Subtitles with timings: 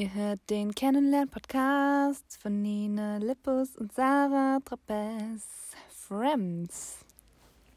[0.00, 5.42] Ihr hört den Kennenlern-Podcast von Nina Lippus und Sarah Trapez.
[5.90, 7.04] Friends.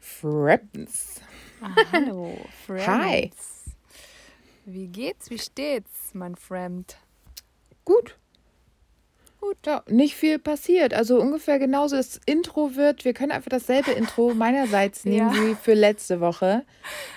[0.00, 1.20] Friends.
[1.60, 2.34] Ah, hallo,
[2.64, 2.86] Friends.
[2.86, 3.30] Hi.
[4.64, 5.28] Wie geht's?
[5.28, 6.96] Wie steht's, mein Friend?
[7.84, 8.16] Gut.
[9.46, 10.94] Gut, ja, nicht viel passiert.
[10.94, 11.96] Also ungefähr genauso.
[11.96, 15.42] Das Intro wird, wir können einfach dasselbe Intro meinerseits nehmen Ja.
[15.50, 16.64] wie für letzte Woche.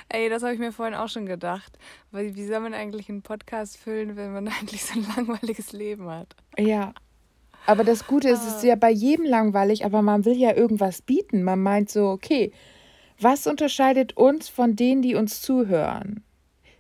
[0.10, 1.78] Ey, das habe ich mir vorhin auch schon gedacht.
[2.12, 6.10] Weil wie soll man eigentlich einen Podcast füllen, wenn man eigentlich so ein langweiliges Leben
[6.10, 6.36] hat?
[6.58, 6.94] Ja.
[7.66, 11.02] Aber das Gute ist, es ist ja bei jedem langweilig, aber man will ja irgendwas
[11.02, 11.44] bieten.
[11.44, 12.52] Man meint so, okay,
[13.22, 16.24] was unterscheidet uns von denen, die uns zuhören?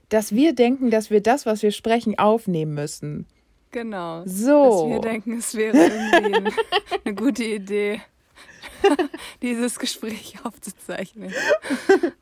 [0.09, 3.27] Dass wir denken, dass wir das, was wir sprechen, aufnehmen müssen.
[3.71, 4.23] Genau.
[4.25, 4.63] So.
[4.63, 6.53] Dass wir denken, es wäre irgendwie ein,
[7.05, 8.01] eine gute Idee,
[9.41, 11.33] dieses Gespräch aufzuzeichnen.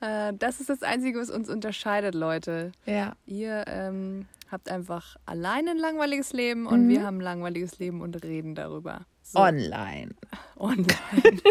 [0.01, 2.71] äh, das ist das Einzige, was uns unterscheidet, Leute.
[2.85, 3.13] Ja.
[3.25, 8.23] Ihr ähm, habt einfach alleine ein langweiliges Leben und wir haben ein langweiliges Leben und
[8.23, 9.05] reden darüber.
[9.21, 10.15] So, Online.
[10.57, 11.41] online.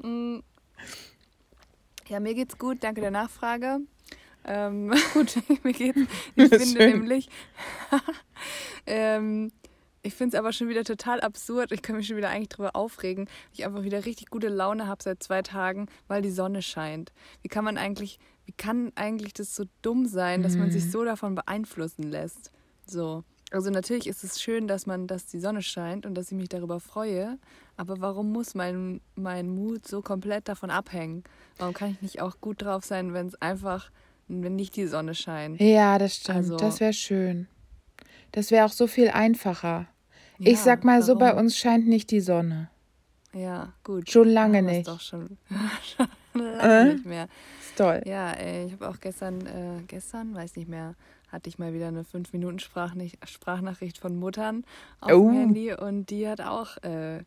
[0.00, 0.38] Mm.
[2.06, 3.80] ja, mir geht's gut, danke der Nachfrage.
[4.50, 5.98] Ähm, gut, mir geht's.
[6.34, 6.90] Ich finde schön.
[6.92, 7.28] nämlich,
[8.86, 9.52] ähm,
[10.02, 11.72] ich finde es aber schon wieder total absurd.
[11.72, 14.86] Ich kann mich schon wieder eigentlich drüber aufregen, weil ich einfach wieder richtig gute Laune
[14.86, 17.12] habe seit zwei Tagen, weil die Sonne scheint.
[17.42, 20.72] Wie kann man eigentlich, wie kann eigentlich das so dumm sein, dass man Mhm.
[20.72, 22.50] sich so davon beeinflussen lässt?
[22.86, 23.24] So.
[23.50, 26.50] Also natürlich ist es schön, dass man, dass die Sonne scheint und dass ich mich
[26.50, 27.38] darüber freue.
[27.78, 31.24] Aber warum muss mein, mein Mut so komplett davon abhängen?
[31.56, 33.90] Warum kann ich nicht auch gut drauf sein, wenn es einfach,
[34.28, 35.60] wenn nicht die Sonne scheint?
[35.60, 36.36] Ja, das stimmt.
[36.38, 37.48] Also- das wäre schön.
[38.32, 39.86] Das wäre auch so viel einfacher.
[40.38, 41.40] Ja, ich sag mal so, bei warum?
[41.40, 42.70] uns scheint nicht die Sonne.
[43.32, 44.10] Ja, gut.
[44.10, 44.88] Schon lange wir's nicht.
[44.88, 45.36] Doch schon,
[46.34, 46.92] lange Äh?
[46.94, 47.28] nicht mehr.
[47.60, 48.02] Ist toll.
[48.06, 50.94] Ja, ey, ich habe auch gestern, äh, gestern, weiß nicht mehr,
[51.28, 54.64] hatte ich mal wieder eine 5-Minuten-Sprachnachricht von Muttern
[55.00, 55.28] auf Oh.
[55.30, 57.22] dem Handy und die hat auch, äh,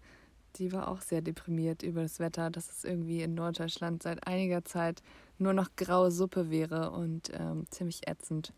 [0.58, 4.66] die war auch sehr deprimiert über das Wetter, dass es irgendwie in Norddeutschland seit einiger
[4.66, 5.02] Zeit
[5.42, 8.54] nur noch graue Suppe wäre und ähm, ziemlich ätzend.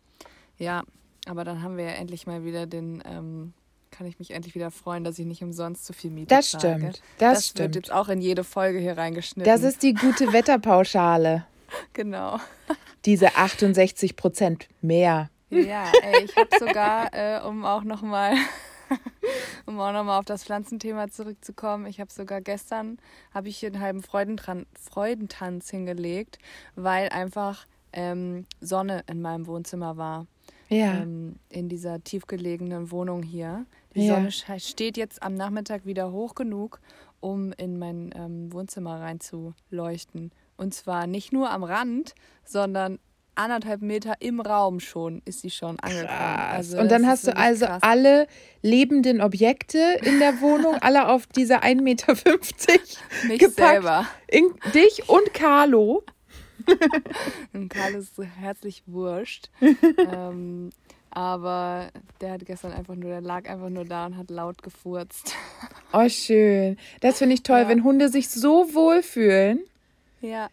[0.58, 0.82] Ja,
[1.26, 3.54] aber dann haben wir ja endlich mal wieder den, ähm,
[3.90, 6.76] kann ich mich endlich wieder freuen, dass ich nicht umsonst so viel Miete Das zahle.
[6.78, 7.02] stimmt.
[7.18, 7.58] Das, Das, stimmt.
[7.60, 9.50] wird jetzt auch in jede Folge hier reingeschnitten.
[9.50, 11.46] Das ist die gute Wetterpauschale.
[11.92, 12.38] genau.
[13.04, 15.30] Diese 68 Prozent mehr.
[15.50, 18.34] Ja, ey, ich habe sogar, äh, um auch nochmal
[19.66, 22.98] um auch noch mal auf das Pflanzenthema zurückzukommen, ich habe sogar gestern,
[23.32, 26.38] habe ich hier einen halben Freudentran Freudentanz hingelegt,
[26.76, 30.26] weil einfach ähm, Sonne in meinem Wohnzimmer war.
[30.68, 30.94] Ja.
[31.02, 33.66] Ähm, in dieser tiefgelegenen Wohnung hier.
[33.94, 34.14] Die Ja.
[34.14, 36.80] Sonne steht jetzt am Nachmittag wieder hoch genug,
[37.20, 40.32] um in mein ähm, Wohnzimmer reinzuleuchten.
[40.56, 42.14] Und zwar nicht nur am Rand,
[42.44, 42.98] sondern
[43.36, 46.08] anderthalb Meter im Raum schon ist sie schon angekommen.
[46.10, 47.82] Also Und dann hast du also krass.
[47.82, 48.26] alle
[48.62, 52.12] lebenden Objekte in der Wohnung, alle auf diese 1,50 Meter
[53.28, 53.56] Mich gepackt.
[53.56, 54.06] selber.
[54.28, 56.04] In, dich und Carlo.
[57.52, 59.50] Und Karl ist so herzlich wurscht.
[60.12, 60.70] ähm,
[61.10, 61.88] aber
[62.20, 65.34] der hat gestern einfach nur, der lag einfach nur da und hat laut gefurzt.
[65.92, 66.76] Oh, schön.
[67.00, 67.68] Das finde ich toll, Ja.
[67.68, 69.60] wenn Hunde sich so wohlfühlen.
[70.20, 70.48] Ja.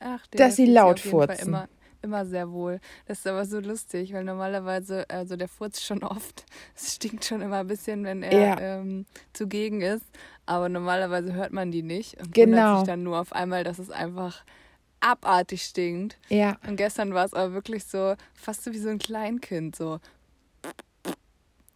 [0.00, 1.48] Ach, der Dass sie laut furzen.
[1.48, 1.68] Immer,
[2.08, 2.80] immer sehr wohl.
[3.06, 6.44] Das ist aber so lustig, weil normalerweise, also der furzt schon oft.
[6.74, 8.60] Es stinkt schon immer ein bisschen, wenn er Ja.
[8.60, 10.04] ähm, zugegen ist.
[10.46, 12.78] Aber normalerweise hört man die nicht und wundert Genau.
[12.78, 14.42] sich dann nur auf einmal, dass es einfach
[15.00, 16.16] abartig stinkt.
[16.28, 16.56] Ja.
[16.66, 20.00] Und gestern war es aber wirklich so, fast so wie so ein Kleinkind, so.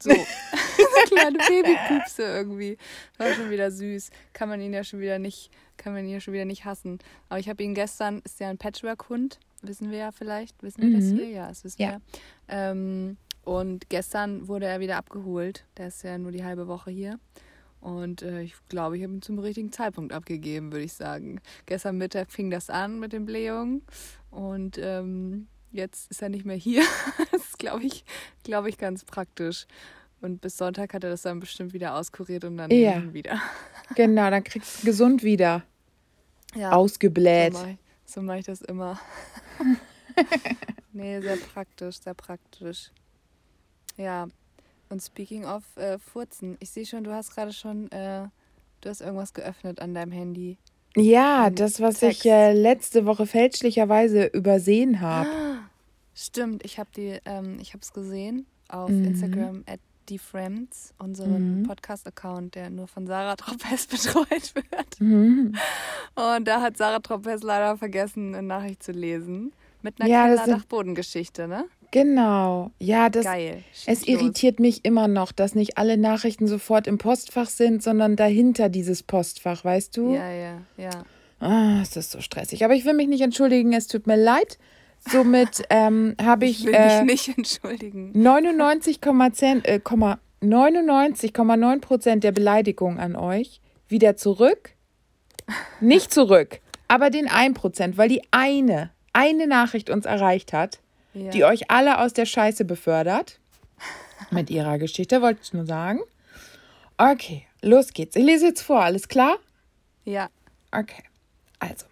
[0.03, 0.11] So.
[0.77, 2.77] so kleine Babypupse irgendwie.
[3.19, 4.11] War schon wieder süß.
[4.33, 6.99] Kann man ihn ja schon wieder nicht, kann man ihn ja schon wieder nicht hassen.
[7.29, 10.63] Aber ich habe ihn gestern, ist ja ein Patchwork-Hund, wissen wir ja vielleicht.
[10.63, 11.17] Wissen wir das Mhm.
[11.17, 11.29] hier?
[11.31, 11.91] Ja, das wissen Ja.
[11.93, 12.01] wir.
[12.49, 15.65] Ähm, und gestern wurde er wieder abgeholt.
[15.77, 17.19] Der ist ja nur die halbe Woche hier.
[17.81, 21.41] Und äh, ich glaube, ich habe ihn zum richtigen Zeitpunkt abgegeben, würde ich sagen.
[21.67, 23.83] Gestern Mittag fing das an mit den Blähungen.
[24.31, 26.83] Und ähm, jetzt ist er nicht mehr hier.
[27.33, 28.05] das ist, glaube ich,
[28.45, 29.67] glaube ich, ganz praktisch.
[30.21, 33.13] Und bis Sonntag hat er das dann bestimmt wieder auskuriert und dann Ja.
[33.13, 33.41] wieder.
[33.97, 35.65] Genau, dann kriegst du gesund wieder.
[36.55, 37.53] Ja, Ausgebläht.
[38.05, 38.99] So mache ich, das immer.
[40.93, 42.91] nee, sehr praktisch, sehr praktisch.
[43.97, 44.29] Ja,
[44.89, 48.29] und speaking of äh, Furzen, ich sehe schon, du hast gerade schon, äh,
[48.81, 50.59] du hast irgendwas geöffnet an deinem Handy.
[50.97, 52.21] Ja, Ein das, was Text.
[52.25, 55.31] ich äh, letzte Woche fälschlicherweise übersehen habe.
[56.15, 59.05] Stimmt, ich habe die, ähm, ich habe es gesehen auf Mhm.
[59.05, 61.67] Instagram at DieFriends, unseren Mhm.
[61.67, 65.01] Podcast-Account, der nur von Sarah Tropez betreut wird.
[65.01, 65.55] Mhm.
[66.15, 69.53] Und da hat Sarah Tropez leider vergessen, eine Nachricht zu lesen.
[69.83, 71.65] Mit einer Ja, Keller-Dachbodengeschichte, ne?
[71.91, 72.71] Genau.
[72.79, 73.25] Ja, das.
[73.25, 73.63] Geil.
[73.75, 74.09] Schieß Es los.
[74.09, 79.03] irritiert mich immer noch, dass nicht alle Nachrichten sofort im Postfach sind, sondern dahinter dieses
[79.03, 80.15] Postfach, weißt du?
[80.15, 80.91] Ja, ja, ja.
[81.41, 82.65] Ah, es ist so stressig.
[82.65, 84.59] Aber ich will mich nicht entschuldigen, es tut mir leid.
[85.09, 88.13] Somit ähm, habe ich, Ich will äh, mich nicht entschuldigen.
[88.15, 94.71] 99,10 äh, Komma- 99,9 Prozent der Beleidigungen an euch wieder zurück.
[95.81, 100.79] Nicht zurück, aber den 1 Prozent, weil die eine, eine Nachricht uns erreicht hat,
[101.15, 101.31] Ja.
[101.31, 103.39] die euch alle aus der Scheiße befördert.
[104.31, 106.01] Mit ihrer Geschichte, wollte ich nur sagen.
[106.97, 108.15] Okay, los geht's.
[108.17, 109.37] Ich lese jetzt vor, alles klar?
[110.05, 110.29] ja.
[110.75, 111.03] Okay,
[111.59, 111.85] also.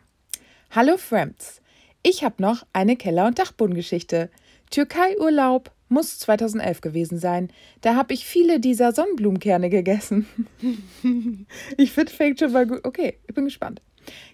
[0.71, 1.60] Hallo Friends.
[2.03, 4.31] Ich habe noch eine Keller- und Dachbodengeschichte.
[4.71, 7.51] Türkei-Urlaub muss 2011 gewesen sein.
[7.83, 10.27] Da habe ich viele dieser Sonnenblumenkerne gegessen.
[11.77, 12.81] ich finde, fängt schon mal gut.
[12.85, 13.83] Okay, ich bin gespannt.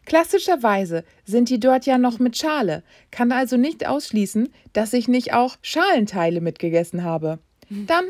[0.04, 2.84] Klassischerweise sind die dort ja noch mit Schale.
[3.10, 7.40] Kann also nicht ausschließen, dass ich nicht auch Schalenteile mitgegessen habe.
[7.68, 8.04] Dann,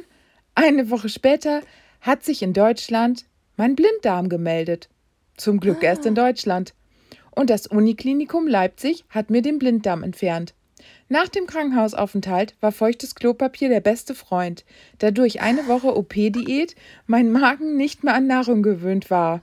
[0.54, 1.62] eine Woche später,
[2.00, 3.24] hat sich in Deutschland
[3.56, 4.90] mein Blinddarm gemeldet.
[5.36, 6.74] Zum Glück erst in Deutschland.
[7.36, 10.54] Und das Uniklinikum Leipzig hat mir den Blinddarm entfernt.
[11.08, 14.64] Nach dem Krankenhausaufenthalt war feuchtes Klopapier der beste Freund,
[14.98, 16.74] da durch eine Woche OP-Diät
[17.06, 19.42] mein Magen nicht mehr an Nahrung gewöhnt war.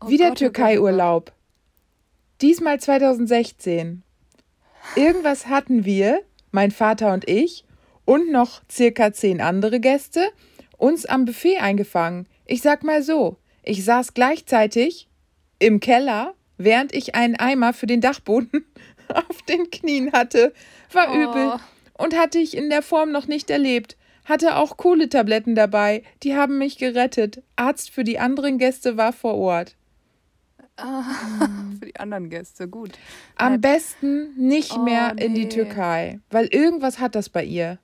[0.00, 0.34] Oh Wieder oh oh.
[0.34, 1.32] Türkei-Urlaub.
[2.42, 4.02] Diesmal 2016.
[4.94, 7.64] Irgendwas hatten wir, mein Vater und ich,
[8.04, 10.30] und noch circa zehn andere Gäste,
[10.76, 12.28] uns am Buffet eingefangen.
[12.44, 15.08] Ich sag mal so, ich saß gleichzeitig
[15.58, 18.64] im Keller, während ich einen Eimer für den Dachboden
[19.08, 20.52] auf den Knien hatte.
[20.92, 21.14] War Oh.
[21.14, 21.52] übel
[21.98, 23.96] und hatte ich in der Form noch nicht erlebt.
[24.24, 27.42] Hatte auch Kohletabletten dabei, die haben mich gerettet.
[27.56, 29.76] Arzt für die anderen Gäste war vor Ort.
[31.78, 32.92] Für die anderen Gäste, gut.
[33.36, 35.48] Am besten nicht Oh, mehr in die nee.
[35.48, 37.78] Türkei, weil irgendwas hat das bei ihr.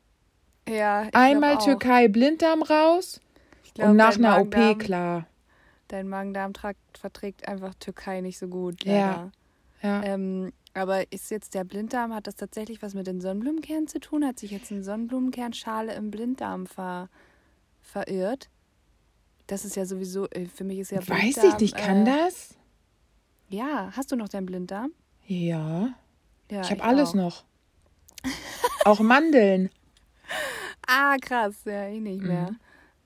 [0.69, 1.59] Ja, Einmal.
[1.59, 3.21] Türkei Blinddarm raus
[3.75, 5.27] glaub, und nach einer OP klar.
[5.89, 8.85] Dein Magen-Darm-Trakt verträgt einfach Türkei nicht so gut.
[8.85, 8.93] Ja.
[8.93, 9.33] Leider.
[9.83, 10.03] Ja.
[10.05, 14.25] Ähm, aber ist jetzt der Blinddarm, hat das tatsächlich was mit den Sonnenblumenkernen zu tun?
[14.25, 17.09] Hat sich jetzt eine Sonnenblumenkernschale im Blinddarm ver
[17.81, 18.49] verirrt?
[19.47, 21.09] Das ist ja sowieso, äh, für mich ist ja Weiß
[21.39, 22.55] ich Blinddarm, nicht, kann äh, das?
[23.49, 24.93] Ja, hast du noch deinen Blinddarm?
[25.27, 25.95] Ja,
[26.51, 27.15] Ja, ich habe alles auch.
[27.15, 27.45] noch.
[28.85, 29.71] Auch Mandeln.
[30.91, 32.03] Ah, krass, ja, ich Mhm.
[32.05, 32.55] nicht mehr.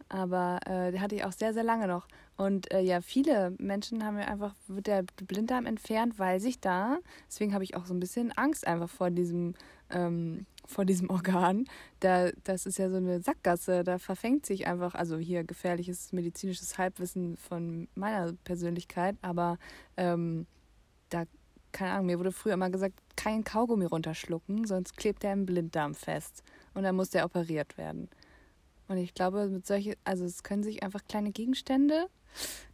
[0.09, 2.07] Aber äh, hatte ich auch sehr, sehr lange noch.
[2.37, 6.99] Und äh, ja, viele Menschen haben ja einfach, wird der Blinddarm entfernt, weil sich da,
[7.29, 9.55] deswegen habe ich auch so ein bisschen Angst einfach vor diesem,
[9.91, 11.67] ähm, vor diesem Organ.
[12.01, 16.79] Da, das ist ja so eine Sackgasse, da verfängt sich einfach, also hier gefährliches medizinisches
[16.79, 19.59] Halbwissen von meiner Persönlichkeit, aber
[19.97, 20.47] ähm,
[21.11, 21.25] da,
[21.71, 25.95] keine Ahnung, mir wurde früher immer gesagt, kein Kaugummi runterschlucken, sonst klebt der im Blinddarm
[25.95, 26.43] fest
[26.75, 28.09] und dann muss der operiert werden.
[28.89, 32.09] Und ich glaube, mit solche, also es können sich einfach kleine Gegenstände,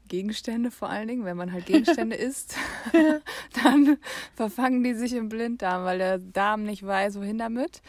[0.08, 2.56] Gegenstände vor allen Dingen, wenn man halt Gegenstände isst,
[3.62, 3.98] dann
[4.34, 7.82] verfangen die sich im Blinddarm, weil der Darm nicht weiß, wohin damit.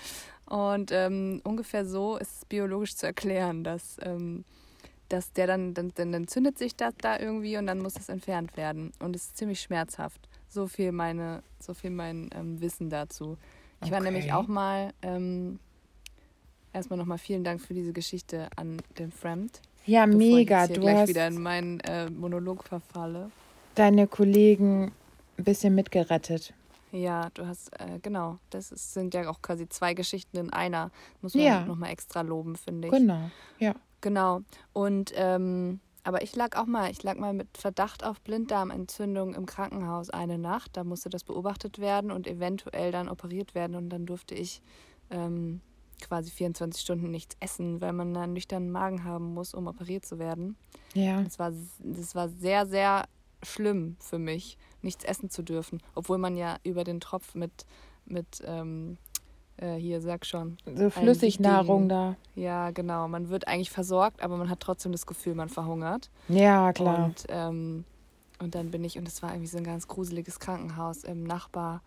[0.45, 4.44] Und ähm, ungefähr so ist es biologisch zu erklären, dass, ähm,
[5.07, 8.57] dass der dann, dann, dann entzündet sich das da irgendwie und dann muss es entfernt
[8.57, 8.92] werden.
[9.00, 10.27] Und es ist ziemlich schmerzhaft.
[10.50, 13.38] So viel meine, so viel mein ähm, Wissen dazu.
[13.83, 14.33] Ich war nämlich Okay.
[14.33, 15.60] auch mal, ähm,
[16.74, 19.61] erstmal nochmal vielen Dank für diese Geschichte an den Fremd.
[19.90, 20.56] Ja, bevor mega.
[20.56, 23.31] Ich jetzt hier Du gleich hast wieder in meinen äh, Monolog verfalle.
[23.76, 24.92] deine Kollegen
[25.38, 26.54] ein bisschen mitgerettet.
[26.92, 30.92] Ja, du hast, äh, genau, das ist, sind ja auch quasi zwei Geschichten in einer.
[31.22, 31.66] Muss man Ja.
[31.66, 32.94] nochmal extra loben, finde ich.
[32.94, 33.30] Genau.
[33.60, 33.74] Ja.
[34.02, 34.42] Genau.
[34.74, 39.46] Und ähm, aber ich lag auch mal, ich lag mal mit Verdacht auf Blinddarmentzündung im
[39.46, 40.78] Krankenhaus eine Nacht.
[40.78, 43.76] Da musste das beobachtet werden und eventuell dann operiert werden.
[43.76, 44.62] Und dann durfte ich
[45.12, 45.62] ähm,
[46.00, 50.20] quasi 24 Stunden nichts essen, weil man einen nüchternen Magen haben muss, um operiert zu
[50.20, 50.56] werden.
[50.94, 51.22] Ja.
[51.22, 53.06] Das war, das war sehr, sehr
[53.44, 55.82] schlimm für mich, nichts essen zu dürfen.
[55.96, 57.66] Obwohl man ja über den Tropf mit,
[58.06, 58.98] mit ähm,
[59.58, 62.16] äh, hier, sag schon, So Flüssignahrung da.
[62.36, 63.08] ja, genau.
[63.08, 66.10] Man wird eigentlich versorgt, aber man hat trotzdem das Gefühl, man verhungert.
[66.28, 67.06] Ja, klar.
[67.06, 67.86] Und, ähm,
[68.40, 71.82] und dann bin ich, und es war irgendwie so ein ganz gruseliges Krankenhaus im Nachbar,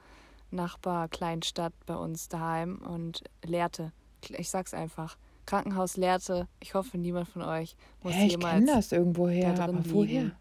[0.50, 3.92] Nachbar Kleinstadt bei uns daheim und leerte.
[4.30, 5.16] Ich sag's einfach.
[5.46, 6.46] Krankenhaus leerte.
[6.60, 10.06] Ich hoffe, niemand von euch muss Hä, ich jemals kenne das irgendwo da aber woher?
[10.06, 10.36] liegen.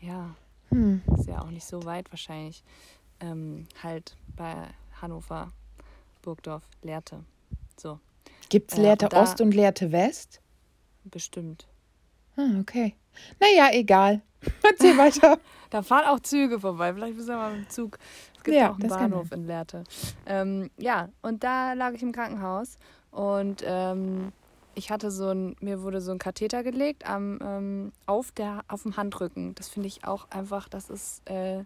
[0.00, 0.34] Ja,
[0.70, 1.02] Hm.
[1.16, 2.62] ist ja auch nicht so weit wahrscheinlich.
[3.20, 4.54] Ähm, halt bei
[5.02, 5.50] Hannover,
[6.22, 7.24] Burgdorf, Lehrte.
[7.76, 7.98] So,
[8.48, 10.40] Gibt's Äh, Lehrte da- Ost und Lehrte West?
[11.04, 11.66] bestimmt.
[12.36, 12.94] Hm, okay.
[13.40, 14.22] Naja, egal.
[14.62, 15.38] Erzähl weiter.
[15.70, 16.94] Da fahren auch Züge vorbei.
[16.94, 17.98] Vielleicht müssen wir mal mit dem Zug.
[18.36, 19.84] Es gibt Ja, auch einen Bahnhof in Lehrte.
[20.26, 22.78] Ähm, ja, und da lag ich im Krankenhaus
[23.10, 24.32] und ähm,
[24.74, 28.82] ich hatte so ein, mir wurde so ein Katheter gelegt am, ähm, auf, der, auf
[28.84, 29.54] dem Handrücken.
[29.56, 31.64] Das finde ich auch einfach, das ist, äh,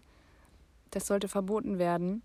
[0.91, 2.23] das sollte verboten werden.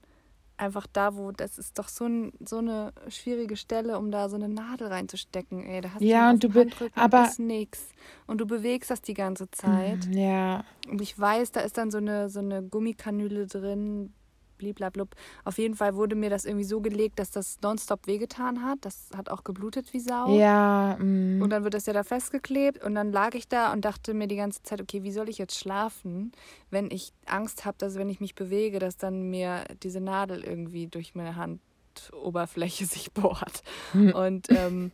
[0.57, 4.35] Einfach da, wo, das ist doch so, ein, so eine schwierige Stelle, um da so
[4.37, 5.65] eine Nadel reinzustecken.
[5.65, 7.91] Ey, da hast Ja, du und du Handrücken aber- ist nix.
[8.27, 10.07] Und du bewegst das die ganze Zeit.
[10.07, 10.65] Ja.
[10.91, 14.13] Und ich weiß, da ist dann so eine, so eine Gummikanüle drin,
[14.59, 15.15] bliblablub.
[15.45, 18.79] Auf jeden Fall wurde mir das irgendwie so gelegt, dass das nonstop wehgetan hat.
[18.83, 20.39] Das hat auch geblutet wie Sau.
[20.39, 20.97] Ja.
[20.99, 21.41] mm.
[21.41, 24.27] Und dann wird das ja da festgeklebt und dann lag ich da und dachte mir
[24.27, 26.33] die ganze Zeit, okay, wie soll ich jetzt schlafen,
[26.71, 30.87] wenn ich Angst habe, dass wenn ich mich bewege, dass dann mir diese Nadel irgendwie
[30.89, 33.63] durch meine Handoberfläche sich bohrt.
[33.95, 34.93] Und ähm,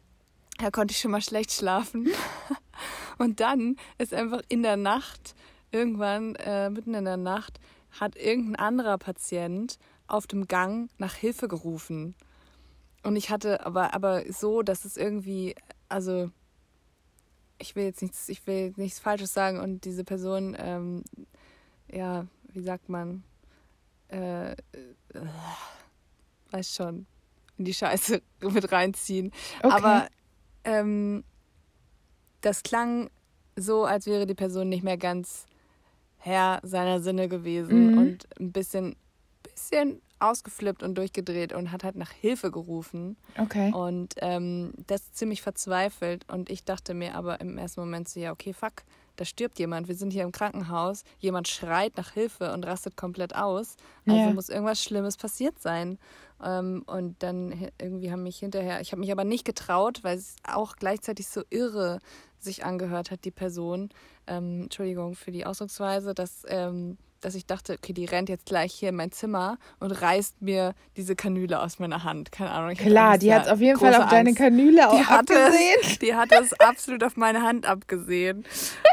[0.59, 2.09] da konnte ich schon mal schlecht schlafen.
[3.19, 5.35] Und dann ist einfach in der Nacht,
[5.71, 7.61] irgendwann äh, mitten in der Nacht,
[8.01, 12.15] hat irgendein anderer Patient auf dem Gang nach Hilfe gerufen.
[13.03, 15.55] Und ich hatte aber, aber so, dass es irgendwie,
[15.89, 16.31] also
[17.59, 21.05] ich will jetzt nichts, ich will nichts Falsches sagen und diese Person, ähm,
[21.91, 23.23] ja, wie sagt man,
[24.09, 24.57] äh, äh,
[26.51, 27.07] weiß schon,
[27.59, 29.33] in die Scheiße mit reinziehen.
[29.63, 29.75] Okay.
[29.75, 30.09] Aber
[30.65, 31.25] ähm,
[32.41, 33.11] das klang
[33.57, 35.47] so, als wäre die Person nicht mehr ganz
[36.25, 37.99] Herr seiner Sinne gewesen Mhm.
[37.99, 38.97] und ein bisschen,
[39.43, 43.17] bisschen ausgeflippt und durchgedreht und hat halt nach Hilfe gerufen.
[43.39, 43.71] okay.
[43.75, 46.25] Und ähm, das ziemlich verzweifelt.
[46.33, 48.85] Und ich dachte mir aber im ersten Moment so, ja, okay, fuck,
[49.17, 49.87] da stirbt jemand.
[49.87, 51.05] Wir sind hier im Krankenhaus.
[51.19, 53.77] Jemand schreit nach Hilfe und rastet komplett aus.
[54.07, 54.33] Also Ja.
[54.33, 55.99] muss irgendwas Schlimmes passiert sein.
[56.43, 60.37] Ähm, und dann irgendwie haben mich hinterher, ich habe mich aber nicht getraut, weil es
[60.47, 62.01] auch gleichzeitig so irre
[62.39, 63.91] sich angehört hat, die Person.
[64.27, 68.73] Ähm, Entschuldigung für die Ausdrucksweise, dass, ähm, dass ich dachte, okay, die rennt jetzt gleich
[68.73, 72.31] hier in mein Zimmer und reißt mir diese Kanüle aus meiner Hand.
[72.31, 72.75] Keine Ahnung.
[72.77, 74.41] Klar, die hat auf jeden Fall auf deine Angst.
[74.41, 75.77] Kanüle auch Die abgesehen.
[75.83, 78.45] es, die hatte es absolut auf meine Hand abgesehen.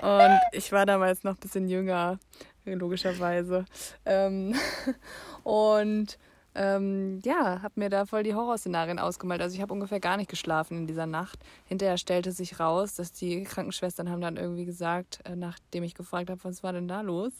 [0.01, 2.19] Und ich war damals noch ein bisschen jünger,
[2.65, 3.65] logischerweise.
[4.05, 4.55] Ähm,
[5.43, 6.17] und
[6.53, 9.41] ähm, ja, habe mir da voll die Horrorszenarien ausgemalt.
[9.41, 11.39] Also ich habe ungefähr gar nicht geschlafen in dieser Nacht.
[11.65, 16.29] Hinterher stellte sich raus, dass die Krankenschwestern haben dann irgendwie gesagt, äh, nachdem ich gefragt
[16.29, 17.31] habe, was war denn da los?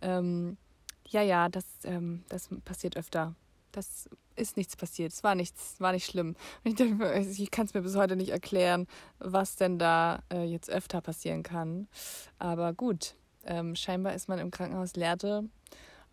[0.00, 0.56] Ähm,
[1.08, 3.34] ja, ja, das, ähm, das passiert öfter.
[3.72, 5.12] Das ist nichts passiert.
[5.12, 6.36] Es war nichts, war nicht schlimm.
[6.64, 8.86] Ich denke, mir, ich kann es mir bis heute nicht erklären,
[9.18, 11.88] was denn da äh, jetzt öfter passieren kann.
[12.38, 13.14] Aber gut,
[13.44, 15.44] ähm, scheinbar ist man im Krankenhaus Lehrte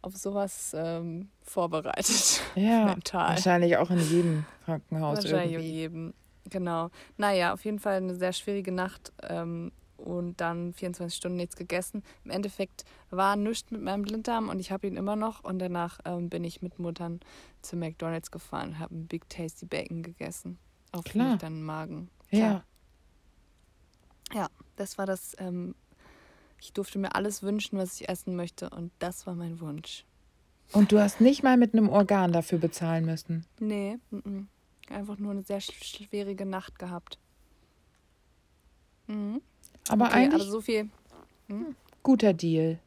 [0.02, 2.42] auf sowas ähm, vorbereitet.
[2.56, 3.30] Ja, Mental.
[3.30, 5.72] wahrscheinlich auch in jedem Krankenhaus Wahrscheinlich irgendwie.
[5.72, 6.14] jedem.
[6.50, 6.90] Genau.
[7.18, 12.04] Naja, auf jeden Fall eine sehr schwierige Nacht ähm, und dann 24 Stunden nichts gegessen.
[12.24, 15.44] Im Endeffekt war nichts mit meinem Blinddarm und ich habe ihn immer noch.
[15.44, 17.20] Und danach ähm, bin ich mit Muttern
[17.62, 20.58] zu McDonalds gefahren und habe einen Big Tasty Bacon gegessen.
[20.92, 21.32] Auf Klar.
[21.32, 22.10] nüchternen Magen.
[22.32, 22.64] Ja.
[24.34, 25.36] Ja, das war das.
[26.62, 28.70] Ich durfte mir alles wünschen, was ich essen möchte.
[28.70, 30.06] Und das war mein Wunsch.
[30.72, 33.46] Und du hast nicht mal mit einem Organ dafür bezahlen müssen.
[33.60, 34.46] Nee, mm -mm.
[34.94, 37.18] einfach nur eine sehr sch- schwierige Nacht gehabt.
[39.08, 39.42] Mhm.
[39.88, 40.90] Aber okay, eigentlich aber so viel.
[42.04, 42.80] guter Deal.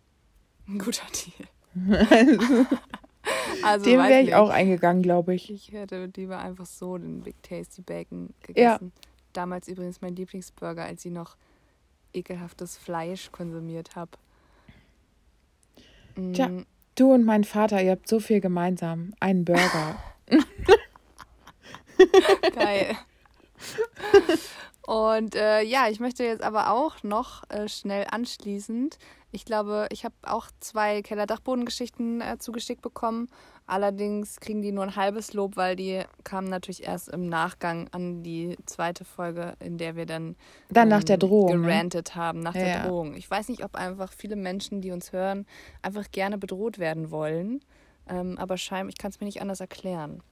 [0.79, 1.49] Guter Deal.
[3.64, 4.35] also, Dem wäre ich nicht.
[4.37, 5.50] auch eingegangen, glaube ich.
[5.50, 8.76] Ich hätte lieber einfach so den Big Tasty Bacon Ja.
[8.76, 8.93] gegessen.
[9.33, 11.37] Damals übrigens mein Lieblingsburger, als ich noch
[12.14, 14.12] ekelhaftes Fleisch konsumiert habe.
[16.33, 16.50] Tja.
[16.95, 19.14] Du und mein Vater, ihr habt so viel gemeinsam.
[19.19, 19.97] Einen Burger.
[22.54, 22.97] Geil.
[24.87, 28.99] Und äh, ja, ich möchte jetzt aber auch noch äh, schnell anschließend.
[29.31, 33.28] Ich glaube, ich habe auch zwei Kellerdachbodengeschichten äh, zugeschickt bekommen.
[33.66, 38.23] Allerdings kriegen die nur ein halbes Lob, weil die kamen natürlich erst im Nachgang an
[38.23, 40.37] die zweite Folge, in der wir dann,
[40.71, 41.69] Dann nach der Drohung, ne?
[41.69, 42.87] gerantet haben, nach der Ja.
[42.88, 43.14] Drohung.
[43.14, 45.47] Ich weiß nicht, ob einfach viele Menschen, die uns hören,
[45.81, 47.61] einfach gerne bedroht werden wollen.
[48.09, 50.23] Ähm, aber scheinbar, ich kann es mir nicht anders erklären.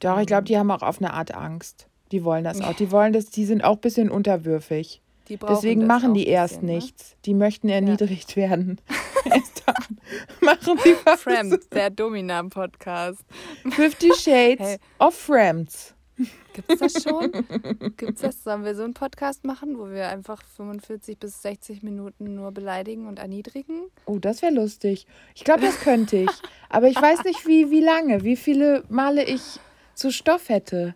[0.00, 1.88] Doch, ich glaube, die haben auch auf eine Art Angst.
[2.12, 2.74] Die wollen das auch.
[2.74, 5.02] Die wollen das, die sind auch ein bisschen unterwürfig.
[5.28, 6.74] Deswegen machen die erst bisschen, ne?
[6.74, 7.16] nichts.
[7.24, 8.80] Die möchten erniedrigt werden.
[9.24, 9.98] Erst dann
[10.40, 11.20] machen sie was.
[11.20, 13.24] Friends, der Domina-Podcast.
[13.70, 14.76] Fifty Shades Hey.
[15.00, 15.94] of Friends.
[16.54, 17.30] Gibt's das schon?
[17.98, 18.42] Gibt's das?
[18.44, 23.06] Sollen wir so einen Podcast machen, wo wir einfach 45 bis 60 Minuten nur beleidigen
[23.06, 23.82] und erniedrigen?
[24.06, 25.06] Oh, das wäre lustig.
[25.34, 26.30] Ich glaube, das könnte ich.
[26.70, 29.42] Aber ich weiß nicht, wie, wie lange, wie viele Male ich
[29.94, 30.94] so Stoff hätte.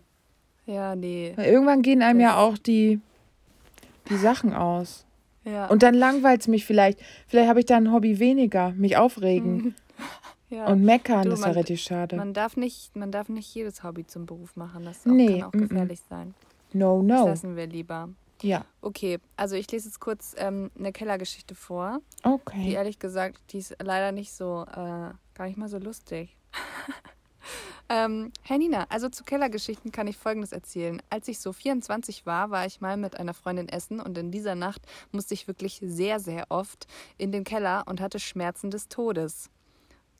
[0.65, 1.33] Ja, nee.
[1.35, 2.99] Weil irgendwann gehen einem Das- ja auch die,
[4.11, 5.05] die Sachen aus.
[5.43, 5.65] Ja.
[5.67, 6.99] Und dann langweilt es mich vielleicht.
[7.27, 8.71] Vielleicht habe ich da ein Hobby weniger.
[8.73, 9.73] Mich aufregen
[10.49, 10.67] ja.
[10.67, 12.15] und meckern, Du, das ist ja man- richtig schade.
[12.15, 14.85] Man darf nicht, man darf nicht jedes Hobby zum Beruf machen.
[14.85, 15.67] Das auch, Nee, kann auch mm, mm.
[15.69, 16.33] gefährlich sein.
[16.73, 17.25] no, Das no.
[17.27, 18.09] lassen wir lieber.
[18.43, 21.99] Ja, Okay, also ich lese jetzt kurz ähm, eine Kellergeschichte vor.
[22.23, 22.73] Die okay.
[22.73, 24.75] ehrlich gesagt, die ist leider nicht so, äh,
[25.35, 26.35] gar nicht mal so lustig.
[27.89, 31.01] ähm, Herr Nina, also zu Kellergeschichten kann ich Folgendes erzählen.
[31.09, 34.55] Als ich so 24 war, war ich mal mit einer Freundin essen und in dieser
[34.55, 34.81] Nacht
[35.11, 39.49] musste ich wirklich sehr, sehr oft in den Keller und hatte Schmerzen des Todes.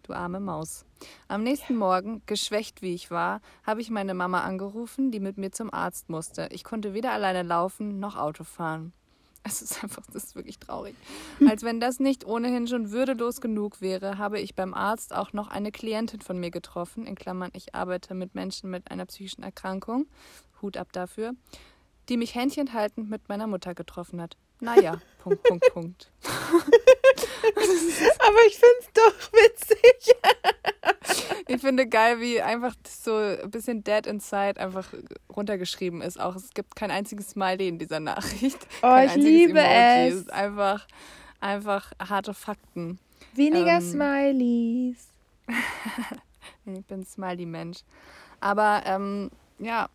[0.04, 0.86] Du arme Maus.
[1.28, 5.52] Am nächsten Morgen, geschwächt wie ich war, habe ich meine Mama angerufen, die mit mir
[5.52, 6.50] zum Arzt musste.
[6.52, 8.94] Ich konnte weder alleine laufen noch Auto fahren.
[9.44, 10.96] Es ist einfach, das ist wirklich traurig.
[11.48, 15.48] Als wenn das nicht ohnehin schon würdelos genug wäre, habe ich beim Arzt auch noch
[15.48, 20.06] eine Klientin von mir getroffen, in Klammern, ich arbeite mit Menschen mit einer psychischen Erkrankung,
[20.62, 21.34] Hut ab dafür,
[22.08, 24.38] die mich händchenhaltend mit meiner Mutter getroffen hat.
[24.60, 26.12] Naja, Punkt, Punkt, Punkt.
[28.20, 30.16] Aber ich finde es doch witzig.
[31.48, 34.94] Ich finde geil, wie einfach das so ein bisschen dead inside einfach
[35.36, 36.20] runtergeschrieben ist.
[36.20, 38.60] Auch es gibt kein einziges Smiley in dieser Nachricht.
[38.82, 40.20] Oh, kein ich liebe Emoji.
[40.20, 40.30] es.
[40.30, 40.88] einfach,
[41.40, 43.00] einfach harte Fakten.
[43.34, 45.08] Weniger Ähm, Smileys.
[46.66, 47.80] Ich bin ein Smiley-Mensch.
[48.40, 49.90] Aber ähm, ja,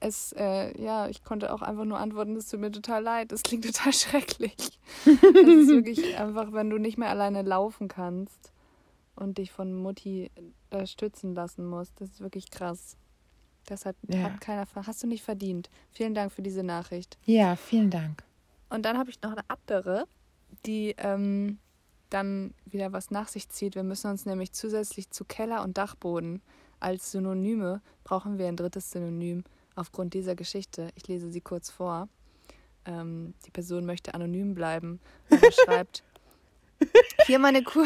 [0.00, 3.32] es, äh, ja, ich konnte auch einfach nur antworten, das tut mir total leid.
[3.32, 4.54] Das klingt total schrecklich.
[5.04, 8.52] Es ist wirklich einfach, wenn du nicht mehr alleine laufen kannst
[9.20, 10.30] und dich von Mutti
[10.70, 12.00] äh, stützen lassen musst.
[12.00, 12.96] Das ist wirklich krass.
[13.66, 14.22] Das hat, Ja.
[14.24, 15.70] hat keiner, hast du nicht verdient.
[15.92, 17.18] Vielen Dank für diese Nachricht.
[17.26, 18.24] Ja, vielen Dank.
[18.70, 20.06] Und dann habe ich noch eine andere,
[20.66, 21.58] die ähm,
[22.08, 23.74] dann wieder was nach sich zieht.
[23.74, 26.42] Wir müssen uns nämlich zusätzlich zu Keller und Dachboden
[26.80, 29.44] als Synonyme brauchen wir ein drittes Synonym
[29.76, 30.88] aufgrund dieser Geschichte.
[30.94, 32.08] Ich lese sie kurz vor.
[32.86, 34.98] Ähm, die Person möchte anonym bleiben.
[35.28, 36.02] Und schreibt:
[37.26, 37.84] Hier meine Kur.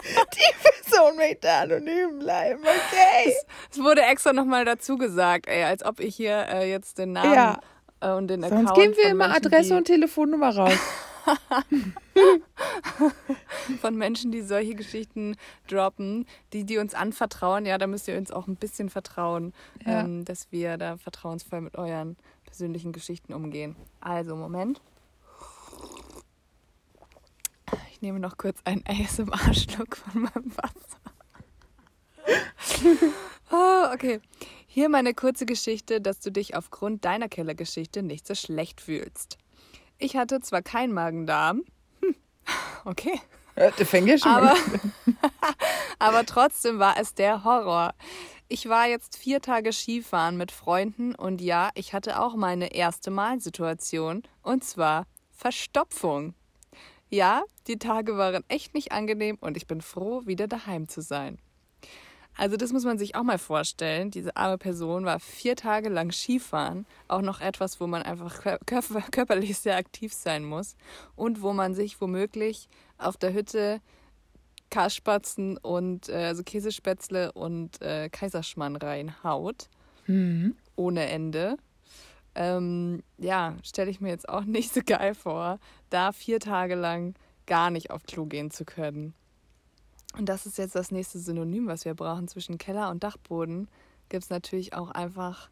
[0.82, 3.34] Person möchte anonym bleiben, okay.
[3.70, 7.34] Es wurde extra nochmal dazu gesagt, ey, als ob ich hier äh, jetzt den Namen
[7.34, 7.60] Ja.
[8.00, 10.72] äh, und den Account Sonst geben wir immer Menschen, Adresse die, und Telefonnummer raus.
[13.80, 15.36] von Menschen, die solche Geschichten
[15.68, 17.66] droppen, die, die uns anvertrauen.
[17.66, 19.52] Ja, da müsst ihr uns auch ein bisschen vertrauen,
[19.86, 20.00] Ja.
[20.00, 23.76] ähm, dass wir da vertrauensvoll mit euren persönlichen Geschichten umgehen.
[24.00, 24.80] Also, Moment.
[28.00, 31.00] Ich nehme noch kurz einen ASMR-Schluck von meinem Wasser.
[33.52, 34.22] oh, okay.
[34.66, 39.36] Hier meine kurze Geschichte, dass du dich aufgrund deiner Kellergeschichte nicht so schlecht fühlst.
[39.98, 41.62] Ich hatte zwar keinen Magen-Darm,
[42.00, 42.14] hm,
[42.86, 43.20] okay,
[43.54, 44.54] Äh, Der fängt ja schon aber,
[45.98, 47.92] aber trotzdem war es der Horror.
[48.48, 53.10] Ich war jetzt vier Tage Skifahren mit Freunden und ja, ich hatte auch meine erste
[53.10, 56.32] Malsituation und zwar Verstopfung.
[57.10, 61.38] Ja, die Tage waren echt nicht angenehm und ich bin froh, wieder daheim zu sein.
[62.36, 64.10] Also das muss man sich auch mal vorstellen.
[64.12, 68.60] Diese arme Person war vier Tage lang Skifahren, auch noch etwas, wo man einfach kör-
[68.64, 70.76] kör- körperlich sehr aktiv sein muss
[71.16, 72.68] und wo man sich womöglich
[72.98, 73.80] auf der Hütte
[74.70, 79.68] Kaspatzen und äh, also Käsespätzle und äh, Kaiserschmarrn reinhaut
[80.06, 80.56] Mhm.
[80.76, 81.56] ohne Ende.
[82.34, 85.58] Ähm, ja, stelle ich mir jetzt auch nicht so geil vor,
[85.90, 87.14] da vier Tage lang
[87.46, 89.14] gar nicht auf Klo gehen zu können.
[90.16, 93.68] Und das ist jetzt das nächste Synonym, was wir brauchen zwischen Keller und Dachboden.
[94.08, 95.50] Gibt es natürlich auch einfach,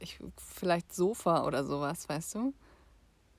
[0.00, 2.54] ich, vielleicht Sofa oder sowas, weißt du?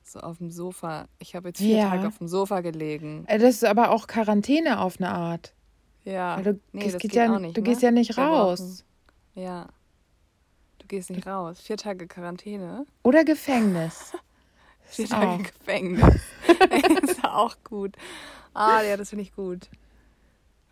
[0.04, 1.08] So auf dem Sofa.
[1.20, 1.90] Ich habe jetzt vier Ja.
[1.90, 3.26] Tage auf dem Sofa gelegen.
[3.28, 5.54] Äh, Das ist aber auch Quarantäne auf eine Art.
[6.06, 6.38] Ja.
[6.38, 7.66] Weil du, nee, das geht geht ja, nicht, du ne?
[7.68, 8.86] gehst ja nicht raus.
[9.36, 9.68] Ja.
[10.88, 11.60] Du gehst nicht raus.
[11.60, 12.86] Vier Tage Quarantäne.
[13.04, 14.14] Oder Gefängnis.
[14.84, 15.44] Vier Tage auch.
[15.44, 16.16] Gefängnis.
[17.04, 17.98] ist auch gut.
[18.54, 19.70] Ah, ja, das finde ich gut.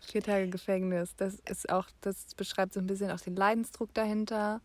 [0.00, 1.14] Vier Tage Gefängnis.
[1.18, 4.62] Das ist auch, das beschreibt so ein bisschen auch den Leidensdruck dahinter.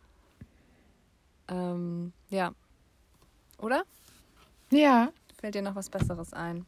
[1.50, 2.54] Ähm, ja.
[3.58, 3.84] Oder?
[4.70, 5.12] Ja.
[5.38, 6.66] Fällt dir noch was Besseres ein?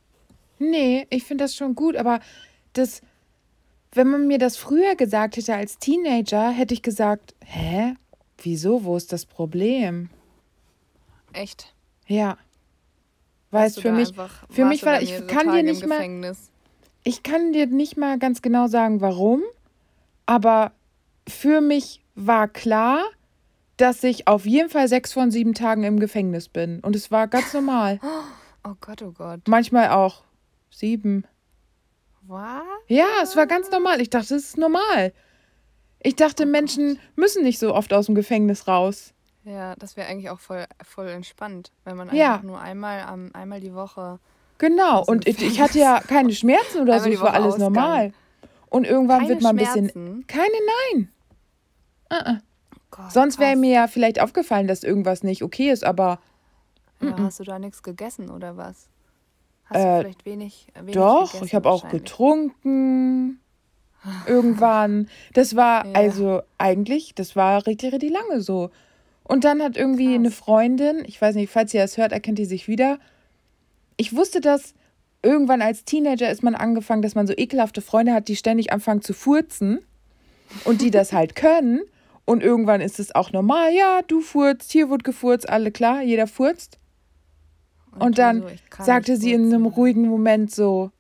[0.60, 2.20] Nee, ich finde das schon gut, aber
[2.74, 3.02] das,
[3.94, 7.96] wenn man mir das früher gesagt hätte als Teenager, hätte ich gesagt, hä?
[8.44, 8.84] Wieso?
[8.84, 10.10] Wo ist das Problem?
[11.34, 11.74] Echt?
[12.08, 12.38] Ja.
[13.52, 16.36] Weil es für mich, einfach- für mich war, ich kann dir Tage nicht mal,
[17.04, 19.42] ich kann dir nicht mal ganz genau sagen, warum,
[20.26, 20.72] aber
[21.28, 23.02] für mich war klar,
[23.78, 26.80] dass ich auf jeden Fall sechs von sieben Tagen im Gefängnis bin.
[26.82, 28.00] Und es war ganz normal.
[28.66, 29.42] Oh Gott, oh Gott.
[29.50, 30.24] Manchmal auch
[30.72, 31.26] sieben.
[32.22, 32.62] Was?
[32.88, 34.00] Ja, es war ganz normal.
[34.00, 35.12] Ich dachte, es ist normal.
[36.04, 39.14] Ich dachte, Menschen müssen nicht so oft aus dem Gefängnis raus.
[39.46, 42.34] Ja, das wäre eigentlich auch voll, voll entspannt, wenn man Ja.
[42.34, 44.20] einfach nur einmal, am, einmal die Woche.
[44.58, 47.74] Genau, und ich, ich hatte ja keine Schmerzen oder so, es war alles Ausgang.
[47.74, 48.14] normal.
[48.70, 49.90] Und irgendwann Keine wird man ein bisschen.
[49.90, 50.28] Schmerzen?
[50.28, 50.54] Keine,
[50.92, 51.10] nein.
[52.12, 52.38] Uh-uh.
[52.92, 56.20] Gott, Sonst wäre mir ja vielleicht aufgefallen, dass irgendwas nicht okay ist, aber
[57.02, 58.88] Ja, hast du da nichts gegessen oder was?
[59.66, 63.40] Hast Äh, du vielleicht wenig, wenig doch, ich habe auch getrunken.
[64.28, 65.08] Irgendwann.
[65.34, 65.94] Das war Ja.
[65.94, 68.70] also eigentlich, das war richtig, richtig lange so.
[69.24, 70.40] Und dann hat irgendwie eine Krass.
[70.40, 73.00] Freundin, ich weiß nicht, falls ihr das hört, erkennt ihr sich wieder.
[73.96, 74.74] Ich wusste das,
[75.22, 79.02] irgendwann als Teenager ist man angefangen, dass man so ekelhafte Freunde hat, die ständig anfangen
[79.02, 79.80] zu furzen
[80.66, 81.82] und die das halt können.
[82.26, 86.28] Und irgendwann ist es auch normal, ja, du furzt, hier wird gefurzt, alle klar, jeder
[86.28, 86.78] furzt.
[88.00, 90.92] Und du dann so, ich kann sagte sie in einem ruhigen Moment so,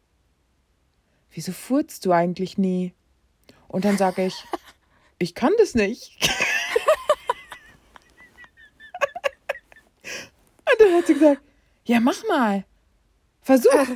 [1.34, 2.94] wieso furzt du eigentlich nie?
[3.68, 4.36] Und dann sage ich,
[5.20, 6.18] ich kann das nicht.
[10.72, 11.42] Und dann hat sie gesagt,
[11.86, 12.64] ja, mach mal.
[13.42, 13.88] Versuch.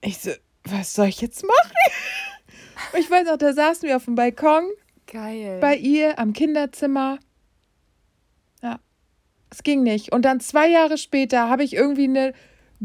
[0.00, 0.32] Ich so,
[0.64, 1.72] was soll ich jetzt machen?
[2.92, 4.70] Und ich weiß noch, da saßen wir auf dem Balkon
[5.06, 5.60] Geil.
[5.60, 7.18] bei ihr am Kinderzimmer.
[8.62, 8.80] Ja,
[9.50, 10.12] es ging nicht.
[10.12, 12.34] Und dann zwei Jahre später habe ich irgendwie eine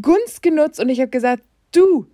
[0.02, 2.08] Gunst genutzt und ich habe gesagt, du,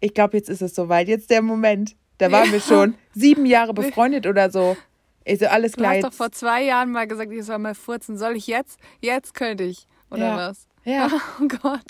[0.00, 1.96] ich glaube, jetzt ist es soweit, jetzt der Moment.
[2.18, 4.76] Da waren wir schon sieben Jahre befreundet oder so.
[5.24, 5.90] Ich so, alles du klar.
[5.94, 6.16] hast doch Jetzt.
[6.16, 8.16] vor zwei Jahren mal gesagt, ich soll mal furzen.
[8.16, 8.78] Soll ich jetzt?
[9.00, 9.86] Jetzt könnte ich.
[10.10, 10.36] Oder Ja.
[10.36, 10.66] was?
[10.84, 11.10] Ja.
[11.40, 11.82] Oh Gott.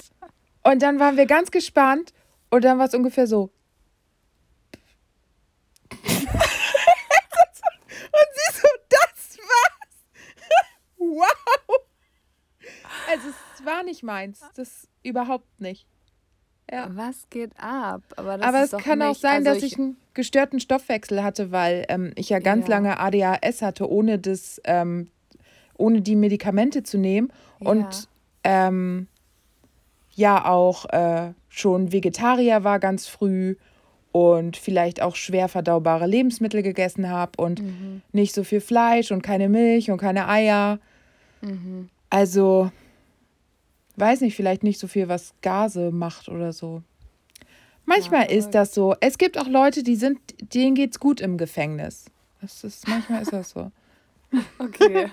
[0.65, 2.13] Und dann waren wir ganz gespannt
[2.51, 3.51] und dann war es ungefähr so.
[6.03, 6.19] und
[8.35, 9.97] sie so, das war's.
[10.99, 11.79] wow.
[13.09, 14.41] Also es war nicht meins.
[14.57, 15.87] Das überhaupt nicht.
[16.71, 16.89] Ja.
[16.91, 18.03] Was geht ab?
[18.17, 22.13] Aber, Aber es kann auch sein, also dass ich einen gestörten Stoffwechsel hatte, weil ähm,
[22.17, 22.75] ich ja ganz Ja.
[22.75, 25.09] lange ADHS hatte, ohne das, ähm,
[25.79, 27.33] ohne die Medikamente zu nehmen.
[27.61, 28.09] Und
[28.43, 29.07] ähm,
[30.15, 33.57] ja auch äh, schon Vegetarier war ganz früh
[34.13, 38.03] und vielleicht auch schwer verdaubare Lebensmittel gegessen habe und Mhm.
[38.13, 40.79] nicht so viel Fleisch und keine Milch und keine Eier.
[41.43, 41.91] Mhm.
[42.09, 42.71] Also,
[43.97, 46.83] weiß nicht, vielleicht nicht so viel, was Gase macht oder so.
[47.85, 48.95] Manchmal Ja, ist das so.
[49.01, 50.19] Es gibt auch Leute, die sind,
[50.55, 52.07] denen geht's gut im Gefängnis.
[52.41, 53.71] Das ist, manchmal ist das so.
[54.59, 55.11] Okay.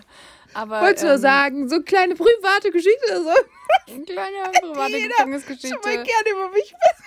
[0.55, 3.91] Aber, Wolltest du ähm, sagen, so kleine private Geschichte so?
[3.91, 5.69] Eine kleine private Gefängnisgeschichte.
[5.69, 7.03] Schon mal gerne über mich wissen.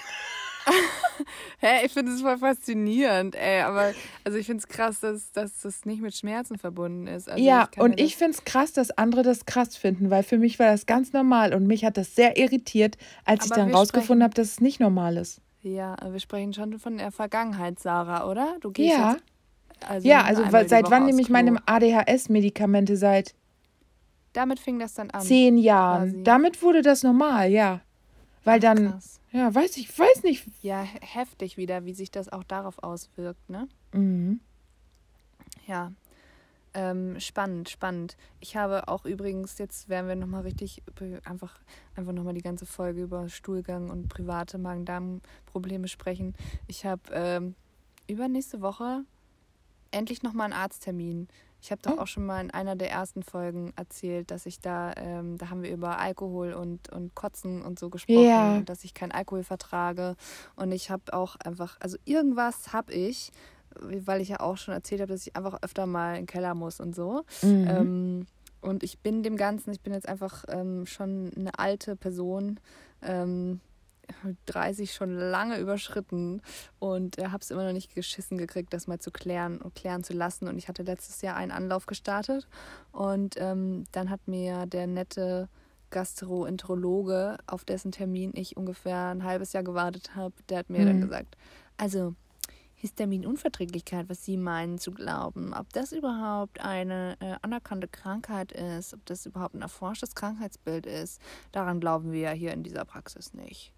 [1.59, 3.63] Hä, ich finde es voll faszinierend, ey.
[3.63, 3.93] Aber
[4.25, 7.29] also ich finde es krass, dass, dass das nicht mit Schmerzen verbunden ist.
[7.29, 10.39] Also ja, kann und ich finde es krass, dass andere das krass finden, weil für
[10.39, 13.69] mich war das ganz normal und mich hat das sehr irritiert, als ich Aber dann
[13.69, 15.41] wir rausgefunden habe, dass es nicht normal ist.
[15.63, 18.57] Ja, wir sprechen schon von der Vergangenheit, Sarah, oder?
[18.61, 19.17] Du gehst Ja.
[19.89, 22.97] also Ja, also seit wann nehme ich meine ADHS-Medikamente?
[22.97, 23.35] Seit
[24.33, 25.23] Damit fing das dann an.
[25.23, 26.11] zehn Jahren.
[26.11, 26.23] quasi.
[26.23, 27.81] Damit wurde das normal, ja.
[28.47, 29.21] Weil dann, Krass.
[29.33, 30.47] ja, weiß ich, weiß nicht.
[30.63, 33.69] Ja, he- heftig wieder, wie sich das auch darauf auswirkt, ne?
[33.93, 34.41] Mhm.
[35.67, 35.93] Ja.
[36.75, 38.17] Ähm, spannend, spannend.
[38.39, 40.83] Ich habe auch übrigens, jetzt werden wir nochmal richtig
[41.25, 41.59] einfach,
[41.97, 46.35] einfach nochmal die ganze Folge über Stuhlgang und private Magen-Darm-Probleme sprechen.
[46.67, 47.55] Ich habe ähm,
[48.07, 49.05] übernächste Woche
[49.91, 51.29] endlich nochmal einen Arzttermin.
[51.61, 54.93] Ich habe doch auch schon mal in einer der ersten Folgen erzählt, dass ich da,
[54.97, 58.23] ähm, da haben wir über Alkohol und, und Kotzen und so gesprochen,
[58.59, 60.17] und dass ich keinen Alkohol vertrage.
[60.55, 63.33] Und ich habe auch einfach, also irgendwas habe ich,
[63.81, 66.55] weil ich ja auch schon erzählt habe, dass ich einfach öfter mal in den Keller
[66.55, 67.25] muss und so.
[67.43, 67.67] Mhm.
[67.69, 68.27] Ähm,
[68.61, 72.59] und ich bin dem Ganzen, ich bin jetzt einfach ähm, schon eine alte Person,
[73.03, 73.61] ähm,
[74.47, 76.43] 30 schon lange überschritten
[76.79, 80.05] und äh, habe es immer noch nicht geschissen gekriegt, das mal zu klären und klären
[80.05, 80.49] zu lassen.
[80.49, 82.49] Und ich hatte letztes Jahr einen Anlauf gestartet
[82.93, 85.49] und ähm, dann hat mir der nette
[85.91, 90.97] Gastroenterologe, auf dessen Termin ich ungefähr ein halbes Jahr gewartet habe, der hat mir dann
[90.97, 91.01] Mhm.
[91.01, 91.37] gesagt,
[91.77, 92.15] also
[92.75, 99.05] Histaminunverträglichkeit, was Sie meinen zu glauben, ob das überhaupt eine äh, anerkannte Krankheit ist, ob
[99.07, 101.21] das überhaupt ein erforschtes Krankheitsbild ist,
[101.53, 103.73] daran glauben wir ja hier in dieser Praxis nicht.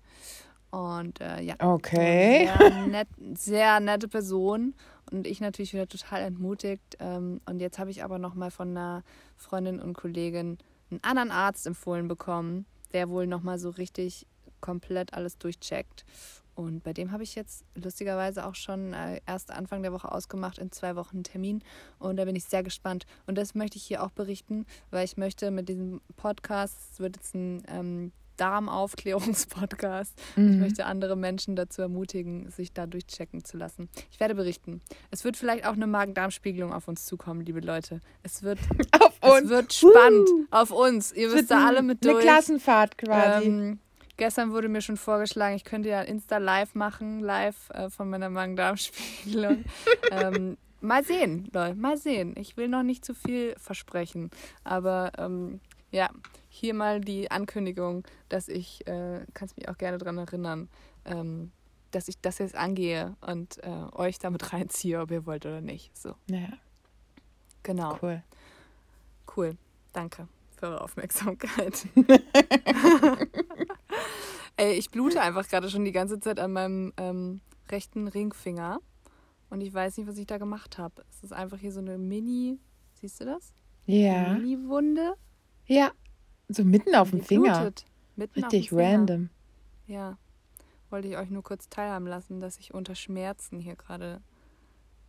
[0.71, 2.47] Und äh, ja, Okay.
[2.47, 4.75] sehr, nett, sehr nette Person
[5.11, 6.97] und ich natürlich wieder total entmutigt.
[7.01, 9.03] Ähm, und jetzt habe ich aber nochmal von einer
[9.37, 10.59] Freundin und Kollegin
[10.91, 14.27] einen anderen Arzt empfohlen bekommen, der wohl nochmal so richtig
[14.61, 16.05] komplett alles durchcheckt.
[16.55, 20.59] Und bei dem habe ich jetzt lustigerweise auch schon äh, erst Anfang der Woche ausgemacht,
[20.59, 21.63] in zwei Wochen einen Termin.
[22.01, 23.07] Und da bin ich sehr gespannt.
[23.27, 27.17] Und das möchte ich hier auch berichten, weil ich möchte mit diesem Podcast, es wird
[27.17, 30.14] jetzt ein ähm, Darmaufklärungspodcast.
[30.37, 30.51] Mhm.
[30.53, 33.88] Ich möchte andere Menschen dazu ermutigen, sich da durchchecken zu lassen.
[34.11, 34.81] Ich werde berichten.
[35.11, 38.01] Es wird vielleicht auch eine Magen-Darm-Spiegelung auf uns zukommen, liebe Leute.
[38.22, 38.59] Es wird,
[39.01, 39.48] Auf es uns.
[39.51, 40.46] wird spannend Uh.
[40.51, 41.12] auf uns.
[41.12, 42.24] Ihr wisst da alle mit Eine durch.
[42.24, 43.46] Klassenfahrt quasi.
[43.46, 43.79] Ähm,
[44.16, 48.31] gestern wurde mir schon vorgeschlagen, ich könnte ja Insta live machen, live äh, von meiner
[48.31, 49.64] Magen-Darm-Spiegelung.
[50.11, 52.35] ähm, mal sehen, Leute, mal sehen.
[52.38, 54.31] Ich will noch nicht zu viel versprechen,
[54.64, 56.11] aber ähm, ja,
[56.49, 60.69] hier mal die Ankündigung, dass ich, äh, kannst mich auch gerne daran erinnern,
[61.05, 61.53] ähm,
[61.91, 65.97] dass ich das jetzt angehe und äh, euch damit reinziehe, ob ihr wollt oder nicht.
[65.97, 66.49] So, ja,
[67.63, 67.99] genau.
[68.03, 68.23] cool.
[69.37, 69.57] Cool.
[69.93, 71.87] Danke für eure Aufmerksamkeit.
[74.57, 78.81] Ey, ich blute einfach gerade schon die ganze Zeit an meinem ähm, rechten Ringfinger.
[79.51, 81.05] Und ich weiß nicht, was ich da gemacht habe.
[81.11, 82.59] Es ist einfach hier so eine Mini.
[82.95, 83.53] Siehst du das?
[83.87, 84.35] Ja.
[84.35, 85.15] Mini-Wunde.
[85.67, 85.93] Ja.
[86.49, 87.73] So mitten auf dem Finger.
[88.19, 88.83] Richtig Finger.
[88.83, 89.31] random.
[89.87, 90.17] Ja.
[90.91, 94.23] Wollte ich euch nur kurz teilhaben lassen, dass ich unter Schmerzen hier gerade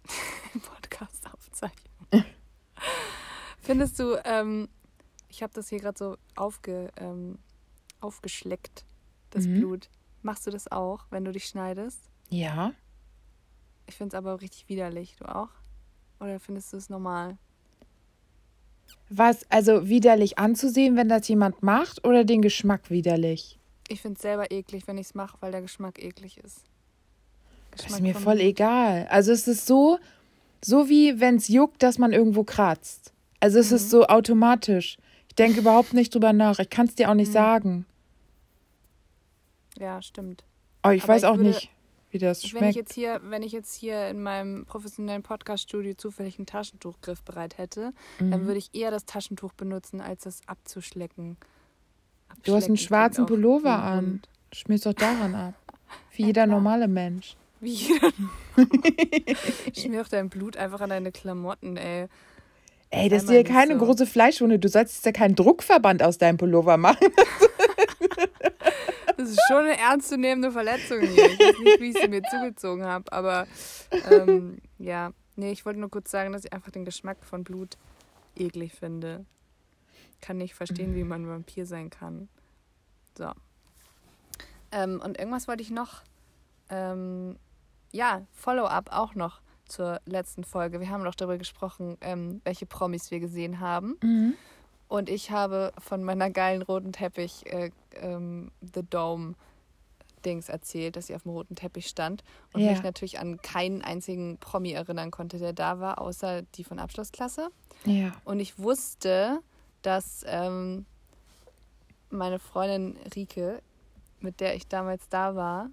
[0.64, 1.90] Podcast aufzeichne.
[3.62, 4.68] Findest du, ähm,
[5.30, 7.38] ich habe das hier gerade so aufge, ähm,
[8.02, 8.86] aufgeschleckt,
[9.30, 9.60] das Mhm.
[9.60, 9.90] Blut.
[10.22, 12.10] Machst du das auch, wenn du dich schneidest?
[12.30, 12.74] Ja.
[13.88, 15.16] Ich finde es aber richtig widerlich.
[15.18, 15.50] Du auch?
[16.20, 17.38] Oder findest du es normal?
[19.10, 23.58] Was, also widerlich anzusehen, wenn das jemand macht oder den Geschmack widerlich?
[23.88, 26.64] Ich finde es selber eklig, wenn ich es mache, weil der Geschmack eklig ist.
[27.72, 29.08] Das ist Geschmack mir voll egal.
[29.10, 29.98] Also es ist so,
[30.64, 33.14] so wie wenn es juckt, dass man irgendwo kratzt.
[33.40, 33.90] Also es ist Mhm.
[33.90, 34.98] so automatisch.
[35.28, 36.60] Ich denke überhaupt nicht drüber nach.
[36.60, 37.34] Ich kann es dir auch nicht Mhm.
[37.34, 37.86] sagen.
[39.78, 40.44] Ja, stimmt.
[40.82, 41.70] Aber ich Aber weiß ich auch würde- nicht,
[42.12, 42.76] wie das Wenn ich schmeckt.
[42.76, 47.94] jetzt hier, wenn ich jetzt hier in meinem professionellen Podcast-Studio zufällig einen Taschentuchgriff bereit hätte,
[48.20, 48.46] dann Mhm.
[48.48, 51.38] würde ich eher das Taschentuch benutzen, als das abzuschlecken.
[52.44, 54.22] Du hast einen schwarzen auch Pullover an.
[54.52, 55.54] Schmierst doch daran ab.
[56.14, 57.36] Wie jeder normale Mensch.
[57.62, 57.78] Wie
[59.76, 62.08] Schmier doch dein Blut einfach an deine Klamotten, ey.
[62.92, 63.86] Ey, das ist ja keine so.
[63.86, 64.58] große Fleischwunde.
[64.58, 67.08] Du sollst jetzt ja keinen Druckverband aus deinem Pullover machen.
[69.20, 71.26] Das ist schon eine ernstzunehmende Verletzung hier.
[71.26, 73.48] Ich weiß nicht, wie ich sie mir zugezogen habe, aber
[74.10, 75.12] ähm, ja.
[75.36, 77.78] Nee, ich wollte nur kurz sagen, dass ich einfach den Geschmack von Blut
[78.38, 79.26] eklig finde.
[80.22, 82.30] Kann nicht verstehen, wie man Vampir sein kann.
[83.18, 83.30] So.
[84.72, 86.04] Ähm, und irgendwas wollte ich noch.
[86.70, 87.36] Ähm,
[87.92, 90.80] ja, Follow-up auch noch zur letzten Folge.
[90.80, 93.98] Wir haben doch darüber gesprochen, ähm, welche Promis wir gesehen haben.
[94.90, 99.36] Und ich habe von meiner geilen roten Teppich äh, ähm, The Dome
[100.26, 102.24] Dings erzählt, dass sie auf dem roten Teppich stand
[102.54, 102.72] und Ja.
[102.72, 107.50] mich natürlich an keinen einzigen Promi erinnern konnte, der da war, außer die von Abschlussklasse.
[107.86, 108.12] Ja.
[108.26, 109.40] Und ich wusste,
[109.84, 110.86] dass ähm,
[112.10, 113.62] meine Freundin Rike,
[114.20, 115.70] mit der ich damals da war,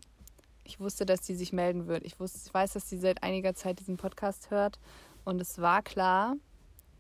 [0.63, 2.05] ich wusste, dass sie sich melden wird.
[2.05, 4.79] Ich, wusste, ich weiß, dass sie seit einiger Zeit diesen Podcast hört.
[5.25, 6.37] Und es war klar,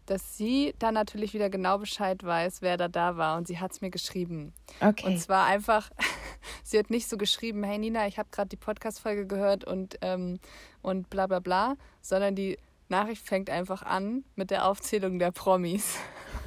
[0.06, 3.36] dass sie dann natürlich wieder genau Bescheid weiß, wer da da war.
[3.36, 4.52] Und sie hat es mir geschrieben.
[4.80, 5.06] Okay.
[5.06, 5.90] Und zwar einfach,
[6.62, 10.38] sie hat nicht so geschrieben, hey Nina, ich habe gerade die Podcast-Folge gehört und, ähm,
[10.82, 15.96] und bla bla bla, sondern die Nachricht fängt einfach an mit der Aufzählung der Promis.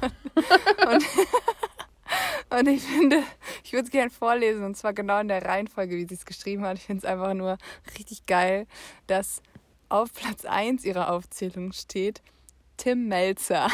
[0.90, 1.04] und,
[2.58, 3.22] und ich finde,
[3.62, 6.64] ich würde es gerne vorlesen und zwar genau in der Reihenfolge, wie sie es geschrieben
[6.64, 6.78] hat.
[6.78, 7.58] Ich finde es einfach nur
[7.98, 8.66] richtig geil,
[9.06, 9.42] dass
[9.90, 12.22] auf Platz 1 ihrer Aufzählung steht
[12.80, 13.68] Tim Melzer.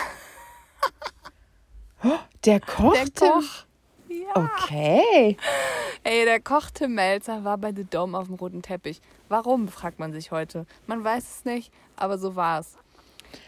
[2.44, 2.92] der Koch?
[2.92, 3.64] Der Koch.
[4.08, 4.50] Ja.
[4.64, 5.36] Okay.
[6.02, 9.00] Ey, der Koch Tim Melzer war bei The Dome auf dem roten Teppich.
[9.28, 10.66] Warum, fragt man sich heute.
[10.88, 12.76] Man weiß es nicht, aber so war es.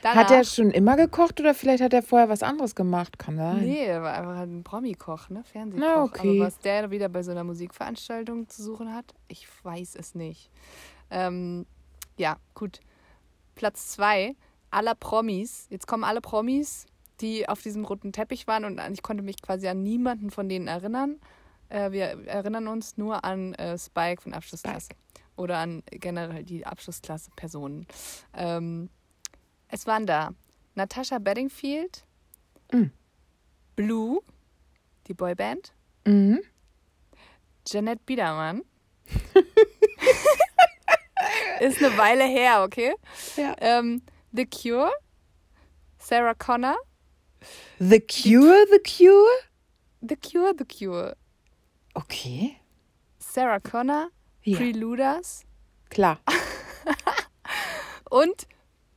[0.05, 3.18] Hat er schon immer gekocht oder vielleicht hat er vorher was anderes gemacht?
[3.18, 3.59] Kann sein.
[3.59, 5.42] Nee, er war einfach ein Promi-Koch, ne?
[5.42, 5.85] Fernsehkoch.
[5.85, 6.38] Na, okay.
[6.38, 10.51] Aber was der wieder bei so einer Musikveranstaltung zu suchen hat, ich weiß es nicht.
[11.11, 11.66] Ähm,
[12.16, 12.79] ja, gut.
[13.57, 14.37] Platz zwei
[14.71, 15.67] aller Promis.
[15.71, 16.87] Jetzt kommen alle Promis,
[17.21, 20.69] die auf diesem roten Teppich waren und ich konnte mich quasi an niemanden von denen
[20.69, 21.21] erinnern.
[21.69, 24.91] Äh, wir erinnern uns nur an äh, Spike von Abschlussklasse.
[25.37, 27.87] Oder an generell die Abschlussklasse-Personen.
[28.35, 28.91] Ähm,
[29.69, 30.31] es waren da
[30.75, 32.05] Natasha Bedingfield,
[32.73, 32.91] Mhm.
[33.77, 34.21] Blue,
[35.07, 35.73] die Boyband,
[36.05, 36.41] Mhm.
[37.67, 38.63] Janet Biedermann.
[41.61, 42.95] Ist eine Weile her, okay?
[43.37, 43.55] Ja.
[43.59, 44.91] Ähm, The Cure,
[45.99, 46.77] Sarah Connor,
[47.79, 49.29] The Cure, The Cure?
[50.03, 51.17] The Cure, The Cure,
[51.95, 52.57] Okay.
[53.19, 54.09] Sarah Connor,
[54.45, 55.45] Ja, Preluders
[55.91, 56.19] klar.
[58.11, 58.47] und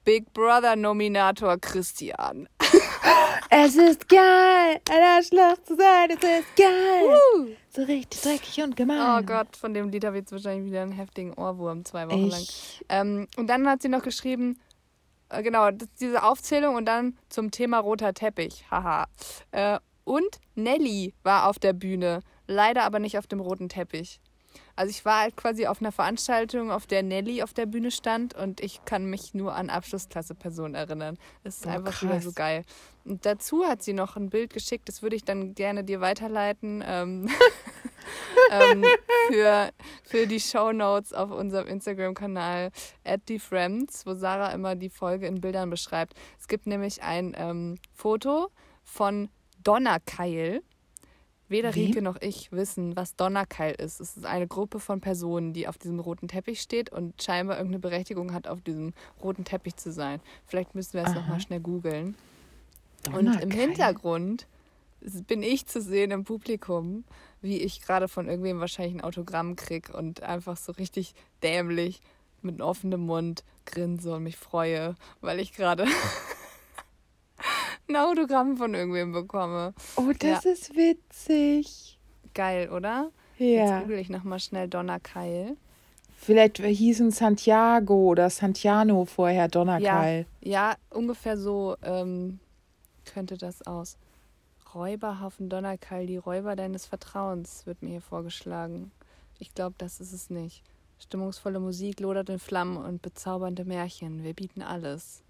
[0.04, 2.48] Big Brother Nominator Christian.
[3.50, 7.18] es ist geil, ein Arschloch zu sein, es ist geil.
[7.38, 7.48] Uh.
[7.70, 9.00] So richtig dreckig und gemein.
[9.22, 12.28] Oh Gott, von dem Lied habe ich jetzt wahrscheinlich wieder einen heftigen Ohrwurm zwei Wochen
[12.30, 12.42] lang.
[12.42, 14.60] Ich, Ähm, und dann hat sie noch geschrieben,
[15.32, 18.66] äh, genau, diese Aufzählung und dann zum Thema roter Teppich.
[18.70, 19.08] Haha.
[19.52, 24.20] Äh, und Nelly war auf der Bühne, leider aber nicht auf dem roten Teppich.
[24.76, 28.34] Also ich war halt quasi auf einer Veranstaltung, auf der Nelly auf der Bühne stand
[28.34, 31.18] und ich kann mich nur an Abschlussklasse-Personen erinnern.
[31.44, 32.36] Das ist Boah, einfach wieder so krass.
[32.36, 32.64] geil.
[33.06, 36.84] Und dazu hat sie noch ein Bild geschickt, das würde ich dann gerne dir weiterleiten.
[36.86, 37.30] Ähm,
[38.52, 38.84] ähm,
[39.30, 39.72] für,
[40.04, 42.72] für die Shownotes auf unserem Instagram-Kanal
[43.04, 46.14] at @thefriends, wo Sarah immer die Folge in Bildern beschreibt.
[46.40, 48.50] Es gibt nämlich ein ähm, Foto
[48.84, 49.30] von
[49.64, 50.62] Donnerkeil.
[51.48, 51.88] Weder Wie?
[51.88, 54.00] Rike noch ich wissen, was Donnerkeil ist.
[54.00, 57.80] Es ist eine Gruppe von Personen, die auf diesem roten Teppich steht und scheinbar irgendeine
[57.80, 60.22] Berechtigung hat, auf diesem roten Teppich zu sein.
[60.46, 62.16] Vielleicht müssen wir es nochmal schnell googeln.
[63.08, 63.52] Und im Donnerkeil.
[63.52, 64.48] Hintergrund
[65.28, 67.04] bin ich zu sehen im Publikum,
[67.42, 72.02] wie ich gerade von irgendwem wahrscheinlich ein Autogramm krieg und einfach so richtig dämlich
[72.42, 75.86] mit offenem Mund grinse und mich freue, weil ich gerade
[77.88, 79.74] ein Autogramm von irgendwem bekomme.
[79.96, 81.98] Oh, das ist witzig.
[82.34, 83.12] Geil, oder?
[83.38, 83.82] Jetzt Ja.
[83.82, 85.58] google ich nochmal schnell Donnerkeil.
[86.16, 90.28] Vielleicht hießen Santiago oder Santiano vorher Donnerkeil.
[90.42, 92.40] Ja, ungefähr so ähm,
[93.06, 93.98] könnte das aus.
[94.74, 98.92] Räuberhafen Donnerkeil, die Räuber deines Vertrauens, wird mir hier vorgeschlagen.
[99.40, 100.64] Ich glaube, das ist es nicht.
[101.00, 104.24] Stimmungsvolle Musik, lodert in Flammen und bezaubernde Märchen.
[104.24, 105.24] Wir bieten alles.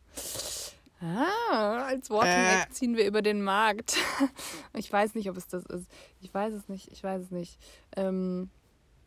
[1.02, 2.70] Ah, als Walking Äh.
[2.70, 3.98] Ziehen wir über den Markt.
[4.74, 5.88] Ich weiß nicht, ob es das ist.
[6.22, 6.92] Ich weiß es nicht.
[6.92, 7.58] Ich weiß es nicht.
[7.96, 8.50] Ähm,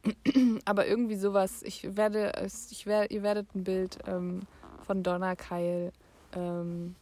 [0.65, 1.63] aber irgendwie sowas.
[1.63, 2.33] Ich werde,
[2.71, 4.43] ich werde, ihr werdet ein Bild ähm,
[4.87, 5.93] von Donnerkeil
[6.35, 6.97] ähm,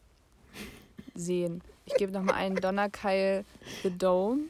[1.14, 1.62] sehen.
[1.86, 3.44] Ich gebe nochmal einen Donnerkeil
[3.82, 4.42] The Dome.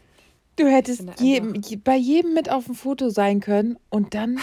[0.56, 4.38] Du hättest jedem, je, bei jedem mit auf dem Foto sein können und dann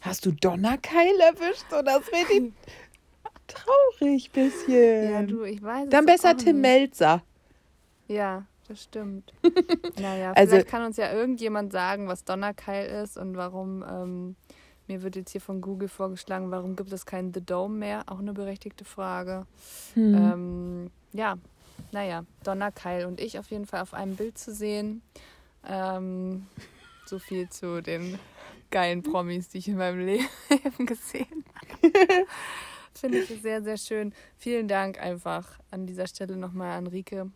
[0.00, 2.54] hast du Donnerkeil erwischt und das wird ihn
[3.46, 5.12] traurig bisschen.
[5.12, 6.62] Ja, du, ich weiß es dann besser Tim nicht.
[6.62, 7.22] Melzer.
[8.08, 9.32] Ja, das stimmt.
[10.00, 13.84] naja, Also- vielleicht kann uns ja irgendjemand sagen, was Donnerkeil ist und warum.
[13.88, 14.36] Ähm,
[14.90, 18.02] mir wird jetzt hier von Google vorgeschlagen, warum gibt es keinen The Dome mehr?
[18.06, 19.46] Auch eine berechtigte Frage.
[19.94, 20.14] Hm.
[20.14, 21.38] Ähm, ja,
[21.92, 25.02] naja, Donnerkeil und ich auf jeden Fall auf einem Bild zu sehen.
[25.64, 26.46] Ähm,
[27.06, 28.18] so viel zu den
[28.72, 32.26] geilen Promis, die ich in meinem Leben gesehen habe.
[32.92, 34.12] Finde ich sehr, sehr schön.
[34.36, 37.30] Vielen Dank einfach an dieser Stelle nochmal an Rike,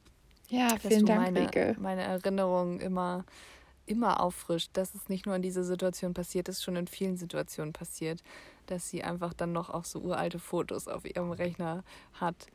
[0.49, 1.77] ja, vielen Dank, meine, Rike.
[1.79, 3.25] meine Erinnerungen immer,
[3.87, 4.71] immer auffrischt.
[4.75, 8.23] Dass es nicht nur in dieser Situation passiert ist, schon in vielen Situationen passiert,
[8.67, 12.47] dass sie einfach dann noch auch so uralte Fotos auf ihrem Rechner hat,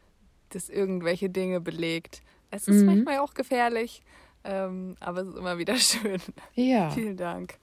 [0.49, 2.21] das irgendwelche Dinge belegt.
[2.51, 2.85] Es ist Mhm.
[2.87, 4.01] manchmal auch gefährlich,
[4.43, 6.21] ähm, aber es ist immer wieder schön.
[6.55, 6.89] Ja.
[6.91, 7.59] Vielen Dank.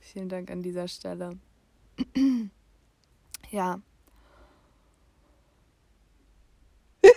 [0.00, 1.38] Vielen Dank an dieser Stelle.
[3.50, 3.80] ja.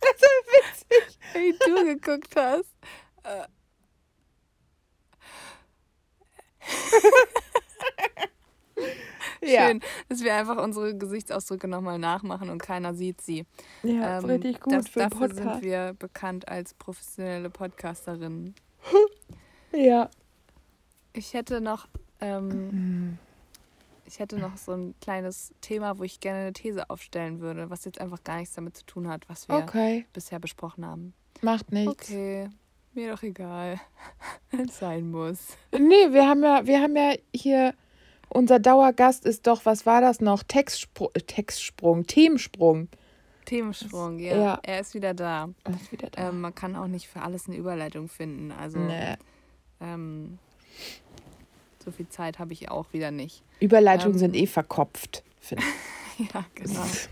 [0.00, 1.18] Das ist witzig.
[1.34, 2.74] Wie du geguckt hast.
[3.24, 3.46] Äh.
[9.44, 13.44] Ja, Schön, dass wir einfach unsere Gesichtsausdrücke nochmal nachmachen und keiner sieht sie.
[13.82, 15.36] ja Ähm, richtig gut das, für dafür Podcast.
[15.54, 18.54] sind wir bekannt als professionelle Podcasterinnen.
[19.74, 20.10] Ja.
[21.14, 21.88] Ich hätte noch,
[22.20, 23.18] ähm, Hm.
[24.04, 27.84] ich hätte noch so ein kleines Thema, wo ich gerne eine These aufstellen würde, was
[27.86, 31.14] jetzt einfach gar nichts damit zu tun hat, was wir Okay, bisher besprochen haben.
[31.40, 32.10] macht nichts.
[32.10, 32.50] Okay,
[32.94, 33.80] mir doch egal,
[34.50, 35.56] wenn es sein muss.
[35.72, 37.74] Nee, wir haben ja, wir haben ja hier,
[38.28, 40.42] unser Dauergast ist doch, was war das noch?
[40.42, 42.88] Textspr Textsprung, Themensprung.
[43.44, 44.36] Themensprung, ja.
[44.36, 44.60] Ja.
[44.62, 45.48] Er ist wieder da.
[45.66, 46.28] Oh, ist wieder da.
[46.28, 48.52] Ähm, man kann auch nicht für alles eine Überleitung finden.
[48.52, 49.16] Also nee.
[49.80, 50.38] ähm,
[51.84, 53.42] so viel Zeit habe ich auch wieder nicht.
[53.60, 55.24] Überleitungen ähm, sind eh verkopft.
[55.40, 55.64] finde
[56.18, 56.84] ja, genau.
[56.84, 57.08] ich.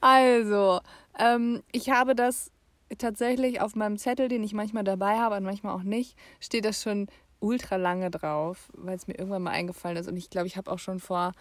[0.00, 0.80] Also,
[1.18, 2.50] ähm, ich habe das
[2.98, 6.82] tatsächlich auf meinem Zettel, den ich manchmal dabei habe und manchmal auch nicht, steht das
[6.82, 7.08] schon
[7.40, 10.08] ultra lange drauf, weil es mir irgendwann mal eingefallen ist.
[10.08, 11.32] Und ich glaube, ich habe auch schon vor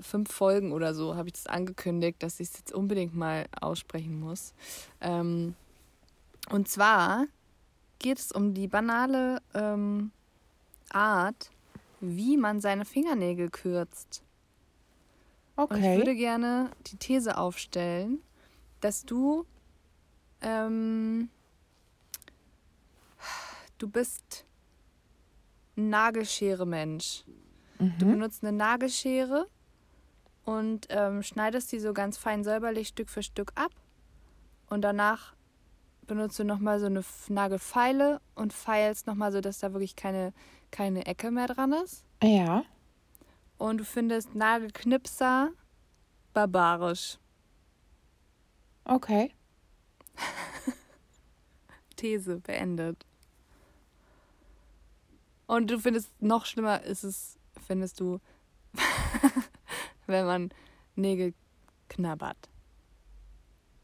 [0.00, 4.18] fünf Folgen oder so, habe ich das angekündigt, dass ich es jetzt unbedingt mal aussprechen
[4.18, 4.54] muss.
[5.00, 5.54] Ähm,
[6.50, 7.26] und zwar
[7.98, 10.10] geht es um die banale ähm,
[10.90, 11.50] Art,
[12.00, 14.22] wie man seine Fingernägel kürzt.
[15.68, 16.14] Und ich würde Okay.
[16.14, 18.22] gerne die These aufstellen,
[18.80, 19.46] dass du
[20.40, 21.28] ähm,
[23.78, 24.44] du bist
[25.76, 27.24] ein Nagelschere-Mensch.
[27.78, 28.10] Du Mhm.
[28.10, 29.46] benutzt eine Nagelschere
[30.44, 33.70] und ähm, schneidest die so ganz fein säuberlich Stück für Stück ab.
[34.68, 35.34] Und danach
[36.06, 40.34] benutzt du nochmal so eine Nagelfeile und feilst nochmal so, dass da wirklich keine,
[40.70, 42.04] keine Ecke mehr dran ist.
[42.22, 42.64] Ja.
[43.56, 45.50] Und du findest Nagelknipser
[46.34, 47.18] barbarisch.
[48.84, 49.32] Okay.
[51.96, 53.04] These beendet.
[55.46, 58.20] Und du findest noch schlimmer ist es, findest du,
[60.06, 60.50] wenn man
[60.94, 61.34] Nägel
[61.88, 62.48] knabbert.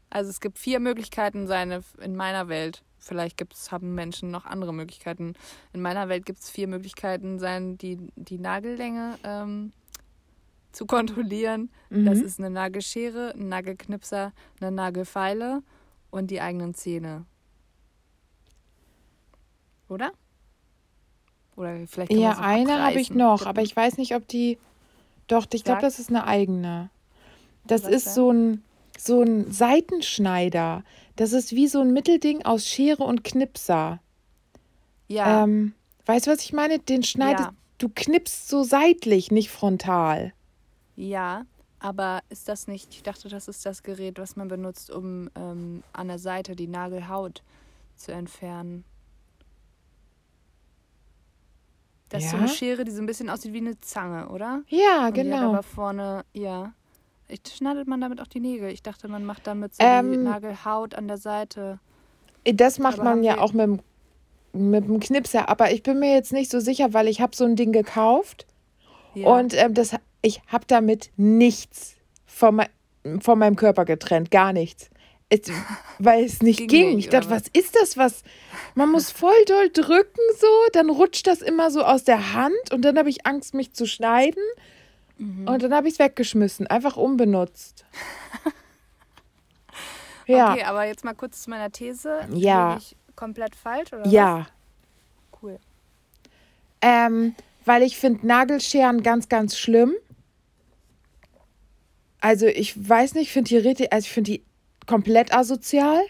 [0.09, 2.83] Also es gibt vier Möglichkeiten, seine in meiner Welt.
[2.99, 5.33] Vielleicht gibt's, haben Menschen noch andere Möglichkeiten.
[5.73, 9.73] In meiner Welt gibt es vier Möglichkeiten, sein, die, die Nagellänge ähm,
[10.71, 11.69] zu kontrollieren.
[11.89, 12.05] Mhm.
[12.05, 14.31] Das ist eine Nagelschere, ein Nagelknipser,
[14.61, 15.63] eine Nagelfeile
[16.11, 17.25] und die eigenen Zähne.
[19.89, 20.11] Oder?
[21.55, 24.57] Oder vielleicht Ja, eine habe ich noch, aber ich weiß nicht, ob die.
[25.27, 26.89] Doch, ich glaube, das ist eine eigene.
[27.65, 28.13] Das Was ist denn?
[28.13, 28.63] so ein
[28.97, 30.83] so ein Seitenschneider.
[31.15, 33.99] Das ist wie so ein Mittelding aus Schere und Knipser.
[35.07, 35.43] Ja.
[35.43, 35.73] Ähm,
[36.05, 36.79] weißt du, was ich meine?
[36.79, 37.55] Den schneidest, ja.
[37.77, 40.33] du knippst so seitlich, nicht frontal.
[40.95, 41.45] Ja,
[41.79, 45.83] aber ist das nicht, ich dachte, das ist das Gerät, was man benutzt, um ähm,
[45.93, 47.43] an der Seite die Nagelhaut
[47.95, 48.83] zu entfernen.
[52.09, 52.27] Das ja?
[52.27, 54.63] ist so eine Schere, die so ein bisschen aussieht wie eine Zange, oder?
[54.69, 55.49] Ja, Und genau.
[55.49, 56.73] Aber vorne, ja.
[57.27, 58.69] Ich, schneidet man damit auch die Nägel?
[58.71, 61.79] Ich dachte, man macht damit so ähm, die Nagelhaut an der Seite.
[62.45, 63.79] Das macht aber man ja auch mit dem,
[64.53, 67.43] mit dem Knipser, aber ich bin mir jetzt nicht so sicher, weil ich habe so
[67.43, 68.47] ein Ding gekauft
[69.13, 69.27] ja.
[69.27, 71.95] und ähm, das, ich habe damit nichts
[72.25, 72.69] von, mein,
[73.21, 74.89] von meinem Körper getrennt, gar nichts.
[75.29, 75.41] Es,
[75.99, 76.67] weil es nicht ging.
[76.67, 76.95] ging.
[76.95, 77.43] Nicht, ich dachte, was?
[77.43, 77.97] was ist das?
[77.97, 78.23] Was?
[78.75, 82.83] Man muss voll doll drücken, so, dann rutscht das immer so aus der Hand und
[82.83, 84.43] dann habe ich Angst, mich zu schneiden.
[85.17, 85.47] Mhm.
[85.47, 87.85] Und dann habe ich es weggeschmissen, einfach unbenutzt.
[90.27, 90.53] ja.
[90.53, 92.19] Okay, aber jetzt mal kurz zu meiner These.
[92.33, 92.77] Ja.
[93.15, 94.39] Komplett falsch oder Ja.
[94.39, 95.41] Was?
[95.41, 95.59] Cool.
[96.81, 99.95] Ähm, weil ich finde Nagelscheren ganz, ganz schlimm.
[102.19, 104.43] Also ich weiß nicht, ich finde die richtig, also ich finde die
[104.85, 106.01] komplett asozial.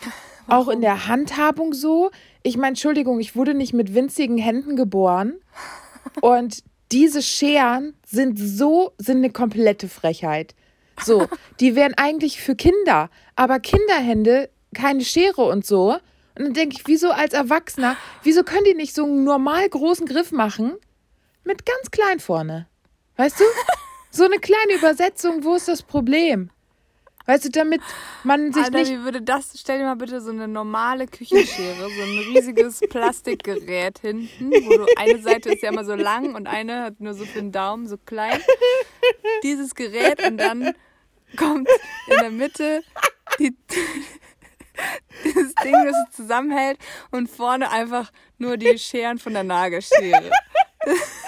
[0.46, 2.10] Auch in der Handhabung so.
[2.42, 5.34] Ich meine, Entschuldigung, ich wurde nicht mit winzigen Händen geboren.
[6.22, 10.54] Und diese Scheren sind so, sind eine komplette Frechheit.
[11.02, 11.28] So,
[11.60, 15.92] die wären eigentlich für Kinder, aber Kinderhände, keine Schere und so.
[16.36, 20.06] Und dann denke ich, wieso als Erwachsener, wieso können die nicht so einen normal großen
[20.06, 20.74] Griff machen
[21.44, 22.66] mit ganz klein vorne?
[23.16, 23.44] Weißt du?
[24.10, 26.50] So eine kleine Übersetzung, wo ist das Problem?
[27.26, 27.80] Weißt du, damit
[28.24, 28.90] man sich Alter, nicht.
[28.90, 29.52] wie würde das?
[29.56, 34.86] Stell dir mal bitte so eine normale Küchenschere, so ein riesiges Plastikgerät hinten, wo du
[34.96, 37.86] eine Seite ist ja immer so lang und eine hat nur so für den Daumen,
[37.86, 38.40] so klein.
[39.44, 40.74] Dieses Gerät und dann
[41.36, 41.68] kommt
[42.08, 42.82] in der Mitte
[43.38, 43.54] die,
[45.24, 46.78] dieses Ding, das es zusammenhält
[47.12, 50.30] und vorne einfach nur die Scheren von der Nagelschere.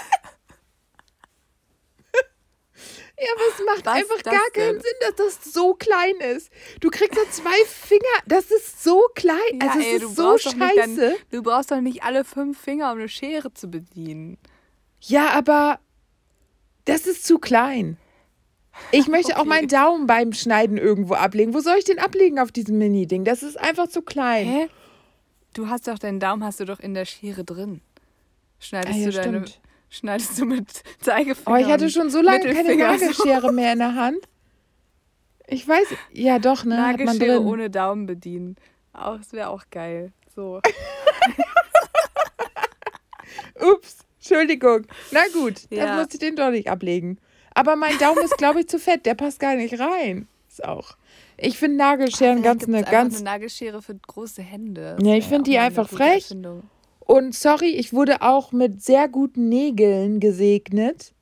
[3.19, 6.49] Ja, aber es macht Was einfach gar keinen Sinn, dass das so klein ist.
[6.79, 9.37] Du kriegst da zwei Finger, das ist so klein.
[9.61, 11.09] Ja, also es ey, ist so scheiße.
[11.09, 14.39] Dann, du brauchst doch nicht alle fünf Finger, um eine Schere zu bedienen.
[14.99, 15.79] Ja, aber
[16.85, 17.97] das ist zu klein.
[18.91, 19.41] Ich möchte okay.
[19.41, 21.53] auch meinen Daumen beim Schneiden irgendwo ablegen.
[21.53, 23.25] Wo soll ich den ablegen auf diesem Mini-Ding?
[23.25, 24.47] Das ist einfach zu klein.
[24.47, 24.69] Hä?
[25.53, 27.81] Du hast doch deinen Daumen hast du doch in der Schere drin.
[28.57, 29.62] Schneidest ah, ja, du deine stimmt
[29.93, 30.67] schneidest du mit
[30.99, 31.55] Zeigefinger.
[31.55, 34.19] Oh, ich hatte schon so lange keine Nagelschere mehr in der Hand.
[35.47, 36.75] Ich weiß, ja doch, ne?
[36.75, 38.55] Nagelschere ohne Daumen bedienen.
[38.93, 40.11] Auch, das wäre auch geil.
[40.35, 40.61] So.
[43.61, 44.87] Ups, Entschuldigung.
[45.11, 45.85] Na gut, ja.
[45.85, 47.19] das musste ich den doch nicht ablegen.
[47.53, 49.05] Aber mein Daumen ist, glaube ich, zu fett.
[49.05, 50.27] Der passt gar nicht rein.
[50.47, 50.97] Ist auch.
[51.37, 53.15] Ich finde Nagelscheren Ach, ganz eine ganz.
[53.15, 54.97] eine Nagelschere für große Hände.
[55.01, 56.23] ja, ich finde die einfach frech.
[56.23, 56.63] Erfindung.
[57.05, 61.13] Und sorry, ich wurde auch mit sehr guten Nägeln gesegnet.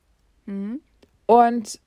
[0.46, 0.80] Mhm.
[1.26, 1.80] Und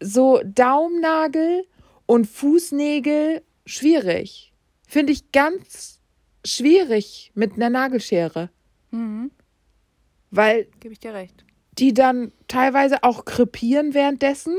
[0.00, 1.66] so Daumennagel
[2.06, 4.52] und Fußnägel schwierig.
[4.86, 6.00] Finde ich ganz
[6.44, 8.50] schwierig mit einer Nagelschere.
[8.90, 9.30] Mhm.
[10.30, 10.66] Weil.
[10.80, 11.44] Gebe ich dir recht.
[11.78, 14.56] Die dann teilweise auch krepieren währenddessen.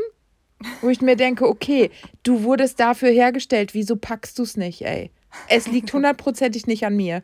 [0.81, 1.89] Wo ich mir denke, okay,
[2.21, 5.09] du wurdest dafür hergestellt, wieso packst du es nicht, ey?
[5.49, 7.23] Es liegt hundertprozentig nicht an mir.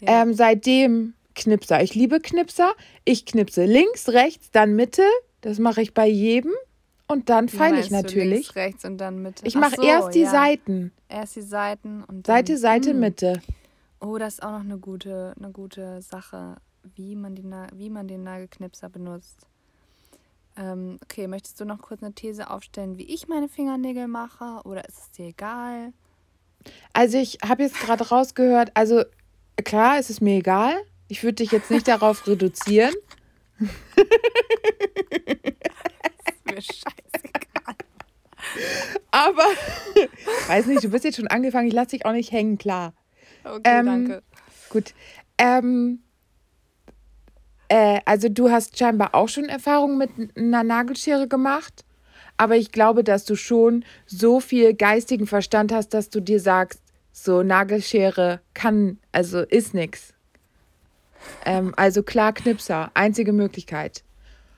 [0.00, 0.22] Ja.
[0.22, 1.82] Ähm, seitdem Knipser.
[1.82, 2.74] Ich liebe Knipser.
[3.04, 5.04] Ich knipse links, rechts, dann Mitte.
[5.40, 6.52] Das mache ich bei jedem.
[7.08, 8.32] Und dann feile ich natürlich.
[8.32, 9.46] links, rechts und dann Mitte.
[9.46, 10.30] Ich mache so, erst die ja.
[10.30, 10.92] Seiten.
[11.08, 13.00] Erst die Seiten und dann, Seite, Seite, mh.
[13.00, 13.42] Mitte.
[14.00, 16.56] Oh, das ist auch noch eine gute, eine gute Sache,
[16.96, 17.44] wie man, die,
[17.74, 19.46] wie man den Nagelknipser benutzt.
[20.56, 24.60] Ähm, okay, möchtest du noch kurz eine These aufstellen, wie ich meine Fingernägel mache?
[24.64, 25.92] Oder ist es dir egal?
[26.92, 29.04] Also ich habe jetzt gerade rausgehört, also
[29.64, 30.74] klar, ist es mir egal.
[31.08, 32.94] Ich würde dich jetzt nicht darauf reduzieren.
[33.58, 33.68] ist
[36.46, 37.74] mir scheißegal.
[39.10, 39.44] Aber,
[40.48, 42.94] weiß nicht, du bist jetzt schon angefangen, ich lasse dich auch nicht hängen, klar.
[43.44, 44.22] Okay, ähm, danke.
[44.70, 44.94] Gut.
[45.38, 46.02] Ähm,
[47.68, 51.84] äh, also du hast scheinbar auch schon Erfahrungen mit einer Nagelschere gemacht,
[52.36, 56.80] aber ich glaube, dass du schon so viel geistigen Verstand hast, dass du dir sagst,
[57.12, 60.14] so Nagelschere kann, also ist nix.
[61.44, 64.02] Ähm, also klar Knipser, einzige Möglichkeit.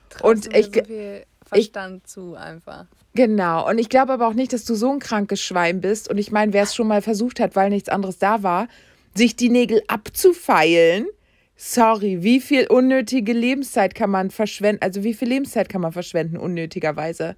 [0.09, 2.85] Traust und ich, so viel Verstand ich, zu einfach.
[3.13, 3.67] Genau.
[3.69, 6.09] Und ich glaube aber auch nicht, dass du so ein krankes Schwein bist.
[6.09, 8.67] Und ich meine, wer es schon mal versucht hat, weil nichts anderes da war,
[9.13, 11.07] sich die Nägel abzufeilen.
[11.55, 14.81] Sorry, wie viel unnötige Lebenszeit kann man verschwenden?
[14.81, 17.35] Also wie viel Lebenszeit kann man verschwenden unnötigerweise?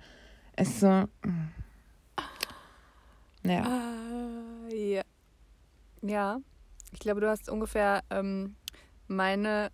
[0.57, 0.87] Es so.
[0.87, 1.49] Mm.
[3.43, 3.65] Ja.
[3.65, 5.03] Uh, ja.
[6.01, 6.39] Ja.
[6.91, 8.55] Ich glaube, du hast ungefähr ähm,
[9.07, 9.71] meine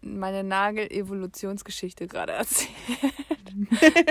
[0.00, 2.70] meine Nagel-Evolutionsgeschichte gerade erzählt.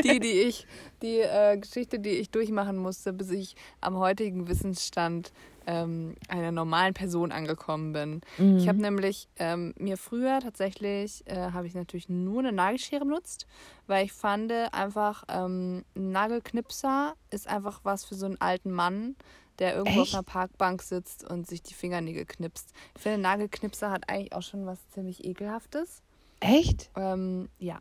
[0.03, 0.65] die, die ich,
[1.01, 5.33] die äh, Geschichte, die ich durchmachen musste, bis ich am heutigen Wissensstand
[5.71, 8.21] ähm, einer normalen Person angekommen bin.
[8.37, 8.57] Mhm.
[8.57, 13.47] Ich habe nämlich ähm, mir früher tatsächlich, äh, habe ich natürlich nur eine Nagelschere benutzt,
[13.87, 19.15] weil ich fand einfach, ähm, ein Nagelknipser ist einfach was für so einen alten Mann,
[19.59, 20.09] der irgendwo Echt?
[20.09, 22.73] auf einer Parkbank sitzt und sich die Fingernägel knipst.
[22.95, 26.01] Ich finde, Nagelknipser hat eigentlich auch schon was ziemlich Ekelhaftes.
[26.39, 26.89] Echt?
[26.95, 27.79] Ähm, ja.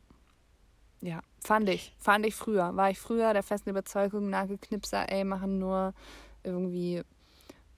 [1.01, 1.95] Ja, fand ich.
[1.99, 2.77] Fand ich früher.
[2.77, 5.95] War ich früher der festen Überzeugung, Nagelknipser, ey, machen nur
[6.45, 7.03] irgendwie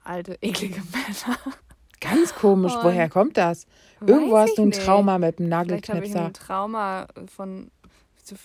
[0.04, 1.38] alte, eklige Männer.
[2.00, 3.66] Ganz komisch, und woher kommt das?
[4.00, 4.82] Irgendwo hast du ein nicht.
[4.82, 5.92] Trauma mit dem Nagelknipser.
[5.92, 7.70] Vielleicht habe ich ein Trauma von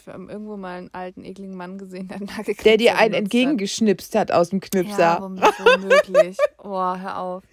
[0.07, 4.49] irgendwo mal einen alten, ekligen Mann gesehen, der Nagelknipser Der dir einen entgegengeschnipst hat aus
[4.49, 4.97] dem Knipser.
[4.99, 6.37] Ja, womöglich.
[6.57, 7.43] oh, hör auf.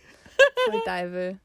[0.70, 1.38] Voll Deivel.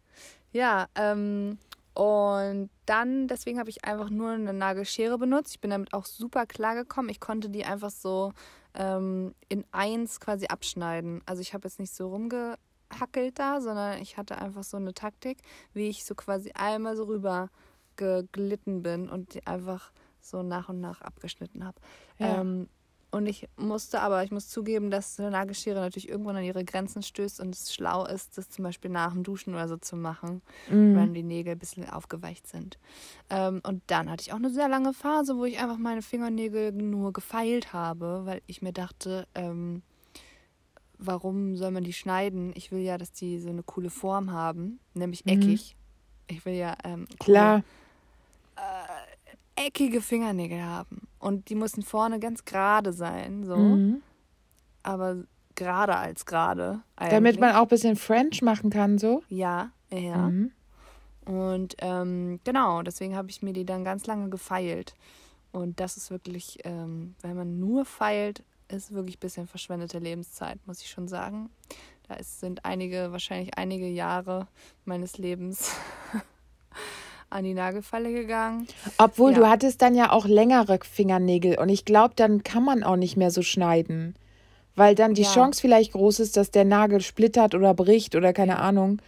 [0.51, 1.57] Ja, ähm,
[1.93, 5.51] und dann, deswegen habe ich einfach nur eine Nagelschere benutzt.
[5.51, 7.09] Ich bin damit auch super klar gekommen.
[7.09, 8.31] Ich konnte die einfach so
[8.79, 11.21] ähm, in eins quasi abschneiden.
[11.25, 15.39] Also ich habe jetzt nicht so rumgehackelt da, sondern ich hatte einfach so eine Taktik,
[15.73, 17.49] wie ich so quasi einmal so rüber
[17.97, 21.79] geglitten bin und die einfach so nach und nach abgeschnitten habe.
[22.17, 22.39] Ja.
[22.39, 22.69] Ähm,
[23.11, 27.01] und ich musste aber, ich muss zugeben, dass eine Nagelschere natürlich irgendwann an ihre Grenzen
[27.01, 30.41] stößt und es schlau ist, das zum Beispiel nach dem Duschen oder so zu machen,
[30.69, 30.95] mm.
[30.95, 32.77] wenn die Nägel ein bisschen aufgeweicht sind.
[33.31, 36.71] Ähm, und dann hatte ich auch eine sehr lange Phase, wo ich einfach meine Fingernägel
[36.71, 39.81] nur gefeilt habe, weil ich mir dachte, ähm,
[40.99, 42.51] warum soll man die schneiden?
[42.55, 45.31] Ich will ja, dass die so eine coole Form haben, nämlich mhm.
[45.31, 45.75] eckig.
[45.75, 46.33] Mm.
[46.33, 47.63] Ich will ja ähm, coole, Klar.
[48.55, 51.08] Äh, eckige Fingernägel haben.
[51.19, 53.55] Und die müssen vorne ganz gerade sein, so.
[53.55, 54.01] Mhm.
[54.83, 55.17] Aber
[55.55, 56.81] gerade als gerade.
[56.95, 59.21] Damit man auch ein bisschen French machen kann, so?
[59.27, 60.29] Ja, ja.
[60.29, 60.51] Mhm.
[61.25, 64.95] Und ähm, genau, deswegen habe ich mir die dann ganz lange gefeilt.
[65.51, 70.59] Und das ist wirklich, ähm, wenn man nur feilt, ist wirklich ein bisschen verschwendete Lebenszeit,
[70.65, 71.49] muss ich schon sagen.
[72.07, 74.47] Da ist, sind einige, wahrscheinlich einige Jahre
[74.85, 75.75] meines Lebens
[77.29, 78.67] an die Nagelfalle gegangen.
[78.97, 79.39] Obwohl ja.
[79.39, 83.17] du hattest dann ja auch längere Fingernägel und ich glaube, dann kann man auch nicht
[83.17, 84.15] mehr so schneiden.
[84.75, 85.31] Weil dann die ja.
[85.31, 89.01] Chance vielleicht groß ist, dass der Nagel splittert oder bricht oder keine Ahnung.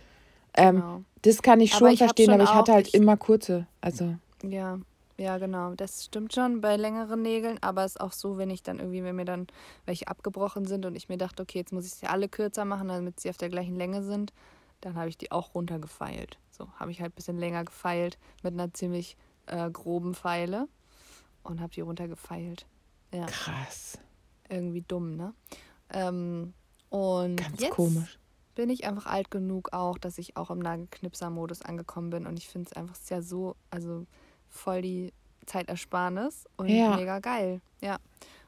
[0.56, 1.02] Ähm, genau.
[1.22, 3.68] Das kann ich schon aber ich verstehen, schon aber ich hatte halt ich, immer kurze.
[3.80, 4.16] Also.
[4.44, 4.80] Ja,
[5.18, 5.76] ja, genau.
[5.76, 9.04] Das stimmt schon bei längeren Nägeln, aber es ist auch so, wenn ich dann irgendwie,
[9.04, 9.48] wenn mir dann
[9.86, 12.88] welche abgebrochen sind und ich mir dachte, okay, jetzt muss ich sie alle kürzer machen,
[12.88, 14.34] damit sie auf der gleichen Länge sind,
[14.82, 16.38] dann habe ich die auch runtergefeilt.
[16.50, 20.68] So habe ich halt ein bisschen länger gefeilt mit einer ziemlich äh, groben Pfeile
[21.44, 22.66] und habe die runtergefeilt.
[23.14, 23.26] Ja.
[23.26, 23.98] Krass.
[24.50, 25.34] Irgendwie dumm, ne?
[25.90, 26.54] Ähm,
[26.90, 28.20] und Ganz jetzt komisch.
[28.56, 32.50] bin ich einfach alt genug auch, dass ich auch im Nagelknipser-Modus angekommen bin und ich
[32.50, 34.06] finde es einfach sehr so, also
[34.50, 35.14] voll die
[35.46, 36.96] Zeitersparnis und ja.
[36.96, 37.62] mega geil.
[37.82, 37.98] Ja.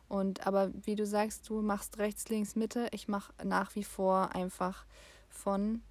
[0.07, 2.87] Und aber wie du sagst, du machst rechts, links, Mitte.
[2.91, 4.85] Ich mache nach wie vor einfach
[5.29, 5.81] von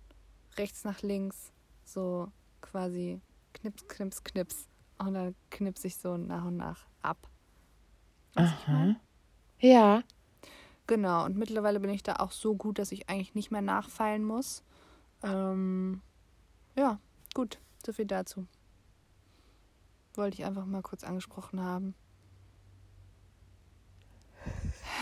[0.59, 1.53] rechts nach links
[1.85, 2.31] so
[2.61, 3.21] quasi
[3.55, 4.69] knips, knips, knips.
[4.99, 7.29] Und dann knips ich so nach und nach ab.
[8.35, 8.97] Aha.
[9.59, 10.03] Ja.
[10.87, 14.25] Genau, und mittlerweile bin ich da auch so gut, dass ich eigentlich nicht mehr nachfeilen
[14.25, 14.63] muss.
[15.23, 16.03] Ähm,
[16.77, 16.99] ja,
[17.35, 18.47] gut, so viel dazu.
[20.15, 21.95] Wollte ich einfach mal kurz angesprochen haben.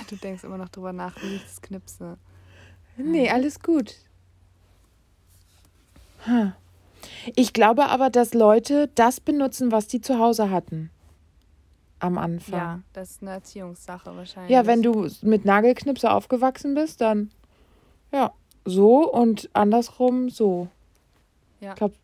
[0.08, 2.18] Du denkst immer noch drüber nach, wie ich das knipse.
[2.96, 3.96] Nee, alles gut.
[6.24, 6.52] Hm.
[7.34, 10.90] Ich glaube aber, dass Leute das benutzen, was die zu Hause hatten.
[12.02, 12.54] am Anfang.
[12.58, 14.50] Ja, das ist eine Erziehungssache wahrscheinlich.
[14.50, 17.30] Ja, wenn du mit Nagelknipse aufgewachsen bist, dann
[18.10, 18.32] ja,
[18.64, 20.68] so und andersrum so.
[21.60, 21.70] Ja.
[21.72, 21.94] Ich glaube,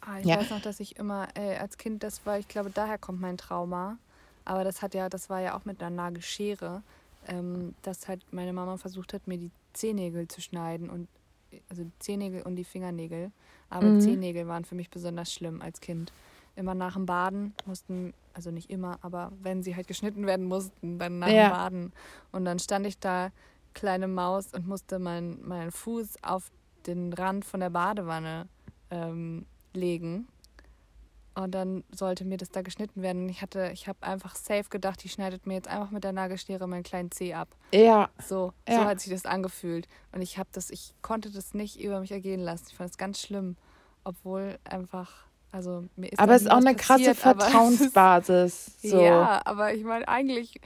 [0.00, 0.38] Ah, ich Ja.
[0.38, 3.36] weiß noch, dass ich immer äh, als Kind, das war, ich glaube, daher kommt mein
[3.36, 3.98] Trauma.
[4.44, 6.82] Aber das hat ja, das war ja auch mit einer Nagelschere,
[7.28, 11.06] ähm, dass halt meine Mama versucht hat, mir die Zehennägel zu schneiden und
[11.68, 13.30] also die Zehennägel und die Fingernägel.
[13.70, 14.00] Aber Mhm.
[14.00, 16.12] Zehennägel waren für mich besonders schlimm als Kind.
[16.56, 20.98] Immer nach dem Baden mussten, also nicht immer, aber wenn sie halt geschnitten werden mussten,
[20.98, 21.48] dann nach Ja.
[21.48, 21.92] dem Baden.
[22.32, 23.30] Und dann stand ich da,
[23.74, 26.50] kleine Maus, und musste meinen meinen Fuß auf
[26.86, 28.48] den Rand von der Badewanne
[28.90, 30.26] ähm, legen.
[31.42, 33.22] Und dann sollte mir das da geschnitten werden.
[33.24, 36.12] Und ich hatte, ich habe einfach safe gedacht, die schneidet mir jetzt einfach mit der
[36.12, 37.48] Nagelschere meinen kleinen Zeh ab.
[37.72, 38.84] ja, So, so Ja.
[38.86, 39.86] hat sich das angefühlt.
[40.12, 42.64] Und ich habe das, ich konnte das nicht über mich ergehen lassen.
[42.70, 43.56] Ich fand es ganz schlimm.
[44.04, 45.12] Obwohl einfach,
[45.52, 48.70] also mir ist aber es ist auch eine krasse passiert, ist- Vertrauensbasis.
[48.82, 49.00] So.
[49.02, 50.60] Ja, aber ich meine, eigentlich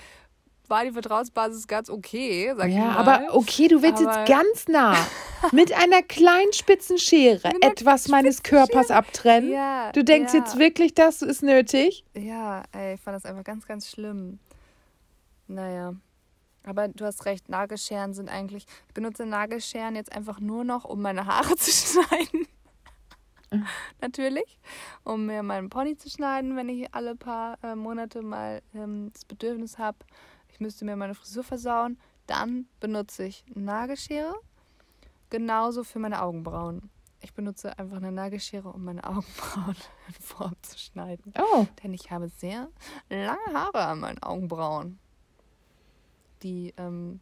[0.72, 2.96] war die Vertrauensbasis ganz okay, sag ich Ja, mal.
[2.96, 4.96] aber okay, du willst Aber- jetzt ganz nah
[5.52, 9.52] mit einer kleinen spitzen Schere einer etwas meines Körpers abtrennen.
[9.52, 10.40] Ja, Du denkst ja.
[10.40, 12.04] jetzt wirklich, das ist nötig?
[12.14, 14.38] Ja, ey, ich fand das einfach ganz, ganz schlimm.
[15.46, 15.94] Naja.
[16.64, 18.66] Aber du hast recht, Nagelscheren sind eigentlich.
[18.88, 22.46] Ich benutze Nagelscheren jetzt einfach nur noch, um meine Haare zu schneiden.
[24.00, 24.58] Natürlich.
[25.04, 29.24] Um mir meinen Pony zu schneiden, wenn ich alle paar äh, Monate mal ähm, das
[29.24, 29.98] Bedürfnis habe,
[30.52, 31.98] ich müsste mir meine Frisur versauen.
[32.26, 34.34] Dann benutze ich eine Nagelschere.
[35.30, 36.90] Genauso für meine Augenbrauen.
[37.20, 39.76] Ich benutze einfach eine Nagelschere, um meine Augenbrauen
[40.08, 41.32] in Form zu schneiden.
[41.38, 42.68] Oh, Denn ich habe sehr
[43.08, 44.98] lange Haare an meinen Augenbrauen,
[46.42, 47.20] die ähm,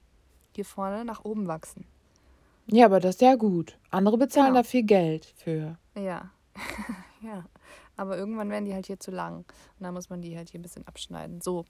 [0.55, 1.87] hier vorne nach oben wachsen.
[2.67, 3.79] ja, aber das ist ja gut.
[3.91, 4.61] Andere bezahlen Genau.
[4.61, 5.79] da viel Geld für.
[5.95, 6.31] Ja,
[7.23, 7.45] ja.
[7.97, 9.39] Aber irgendwann werden die halt hier zu lang.
[9.39, 9.47] Und
[9.81, 11.41] dann muss man die halt hier ein bisschen abschneiden.
[11.43, 11.67] So,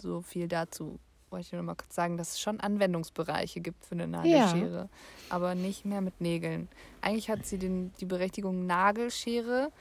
[0.00, 0.98] so viel dazu.
[1.30, 4.88] Wollte ich nur mal kurz sagen, dass es schon Anwendungsbereiche gibt für eine Nagelschere.
[5.30, 6.68] Aber nicht mehr mit Nägeln.
[7.00, 9.72] Eigentlich hat sie den, die Berechtigung Nagelschere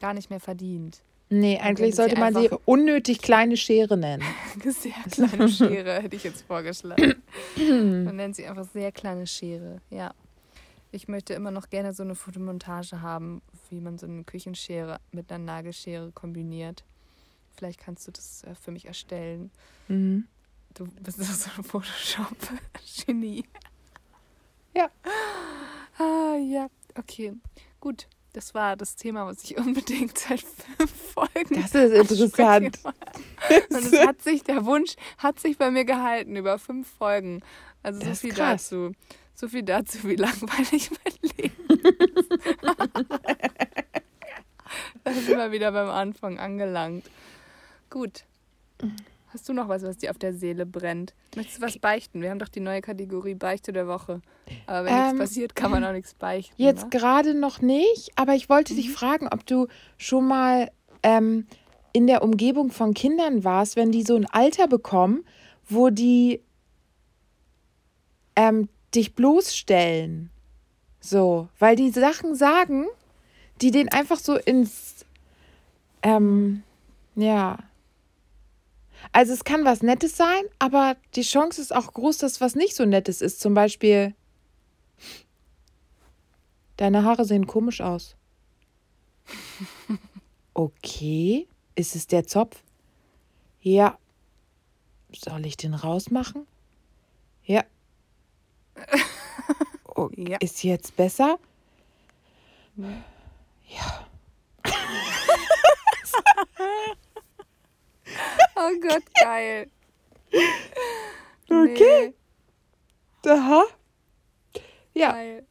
[0.00, 1.02] gar nicht mehr verdient.
[1.32, 4.24] Nee, eigentlich sollte man sie unnötig kleine Schere nennen.
[4.64, 7.22] Sehr kleine Schere hätte ich jetzt vorgeschlagen.
[7.56, 10.12] Man nennt sie einfach sehr kleine Schere, ja.
[10.90, 15.30] Ich möchte immer noch gerne so eine Fotomontage haben, wie man so eine Küchenschere mit
[15.30, 16.82] einer Nagelschere kombiniert.
[17.60, 19.50] Vielleicht kannst du das äh, für mich erstellen.
[19.88, 20.26] Mhm.
[20.72, 23.44] Du bist doch so ein Photoshop-Genie.
[24.74, 24.88] Ja.
[25.98, 27.34] Ah, ja, okay.
[27.78, 28.06] Gut.
[28.32, 32.78] Das war das Thema, was ich unbedingt seit fünf Folgen Das ist interessant.
[33.68, 37.42] und es hat sich, der Wunsch hat sich bei mir gehalten über fünf Folgen.
[37.82, 38.92] Also so Das ist viel dazu.
[39.34, 41.68] So viel dazu, wie langweilig mein Leben
[42.16, 42.30] ist.
[45.04, 47.04] da sind wir wieder beim Anfang angelangt.
[47.90, 48.24] Gut.
[49.32, 51.14] Hast du noch was, was dir auf der Seele brennt?
[51.36, 52.20] Möchtest du was beichten?
[52.22, 54.22] Wir haben doch die neue Kategorie Beichte der Woche.
[54.66, 56.54] Aber wenn Ähm, nichts passiert, kann man auch nichts beichten.
[56.56, 56.90] Jetzt ne?
[56.90, 58.76] gerade noch nicht, aber ich wollte Mhm.
[58.78, 59.68] dich fragen, ob du
[59.98, 60.70] schon mal
[61.02, 61.46] ähm,
[61.92, 65.24] in der Umgebung von Kindern warst, wenn die so ein Alter bekommen,
[65.68, 66.40] wo die
[68.36, 70.30] ähm, dich bloßstellen.
[71.00, 72.86] So, weil die Sachen sagen,
[73.60, 75.04] die den einfach so ins,
[76.02, 76.62] ähm,
[77.14, 77.58] ja.
[79.12, 82.76] Also es kann was Nettes sein, aber die Chance ist auch groß, dass was nicht
[82.76, 83.40] so Nettes ist.
[83.40, 84.14] Zum Beispiel,
[86.76, 88.16] deine Haare sehen komisch aus.
[90.54, 92.62] Okay, ist es der Zopf?
[93.62, 93.98] Ja.
[95.12, 96.46] Soll ich den rausmachen?
[97.44, 97.64] Ja.
[99.94, 100.38] Oh, Ja.
[100.40, 101.38] Ist jetzt besser?
[108.62, 109.70] Oh Gott, geil.
[111.48, 112.14] Okay.
[113.26, 113.64] Aha.
[114.54, 115.12] Nee, Ja.
[115.12, 115.46] geil.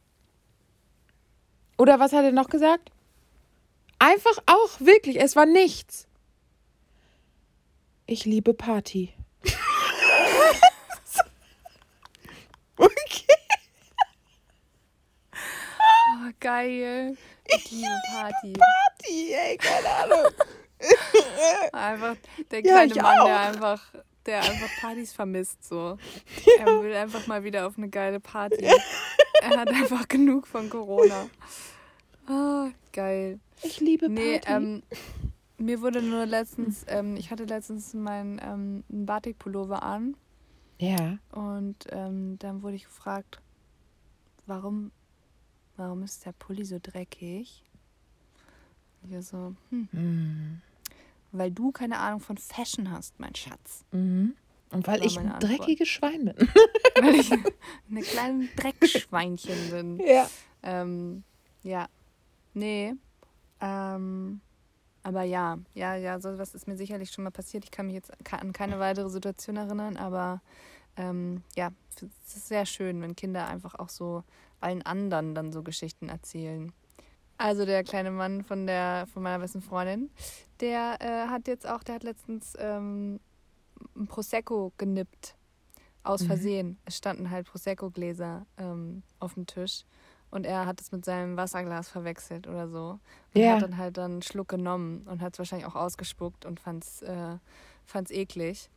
[1.80, 2.92] Oder was hat er noch gesagt?
[3.98, 6.08] Einfach auch, wirklich, es war nichts.
[8.06, 9.14] Ich liebe Party.
[12.78, 13.26] okay.
[15.36, 17.18] Oh, geil.
[17.46, 18.54] Ich liebe Party.
[18.54, 20.32] Party, ey, keine Ahnung.
[21.72, 22.16] Einfach
[22.52, 23.26] der Ja, kleine ich Mann, auch.
[23.26, 23.94] der einfach,
[24.26, 25.64] der einfach Partys vermisst.
[25.64, 25.98] So.
[26.60, 28.66] Er will einfach mal wieder auf eine geile Party.
[29.42, 31.30] Er hat einfach genug von Corona.
[32.28, 33.40] Ah, geil.
[33.64, 34.22] Ich liebe Party.
[34.22, 34.84] Nee, ähm,
[35.58, 40.16] mir wurde nur letztens, ähm, ich hatte letztens meinen ähm, Batik-Pullover an
[40.78, 41.18] ja.
[41.32, 43.42] und ähm, dann wurde ich gefragt,
[44.46, 44.92] warum,
[45.76, 47.64] warum ist der Pulli so dreckig?
[49.02, 50.62] Und ich so, hm, Hm.
[51.32, 53.86] Weil du keine Ahnung von Fashion hast, mein Schatz.
[53.92, 54.36] Mhm.
[54.72, 56.36] Und weil ich ein dreckiges Schwein bin.
[57.02, 60.00] Weil ich eine kleine Dreckschweinchen bin.
[60.06, 60.30] ja.
[60.62, 61.24] Ähm,
[61.64, 61.88] ja.
[62.54, 62.94] Nee.
[63.62, 64.42] Ähm,
[65.02, 67.64] aber ja, ja, ja, sowas ist mir sicherlich schon mal passiert.
[67.64, 70.42] Ich kann mich jetzt an keine weitere Situation erinnern, aber
[70.98, 74.24] ähm, ja, es ist sehr schön, wenn Kinder einfach auch so
[74.60, 76.74] allen anderen dann so Geschichten erzählen.
[77.40, 80.12] Also der kleine Mann von der von meiner besten Freundin,
[80.60, 83.20] der äh, hat jetzt auch, der hat letztens ähm,
[83.96, 85.36] ein Prosecco genippt.
[86.04, 86.28] Aus Mhm.
[86.28, 86.78] Versehen.
[86.86, 89.84] Es standen halt Prosecco-Gläser ähm, auf dem Tisch.
[90.32, 93.00] Und er hat es mit seinem Wasserglas verwechselt oder so.
[93.34, 93.54] Und Ja.
[93.56, 96.84] hat dann halt dann einen Schluck genommen und hat es wahrscheinlich auch ausgespuckt und fand
[96.84, 97.38] es äh,
[97.86, 98.70] fand's eklig.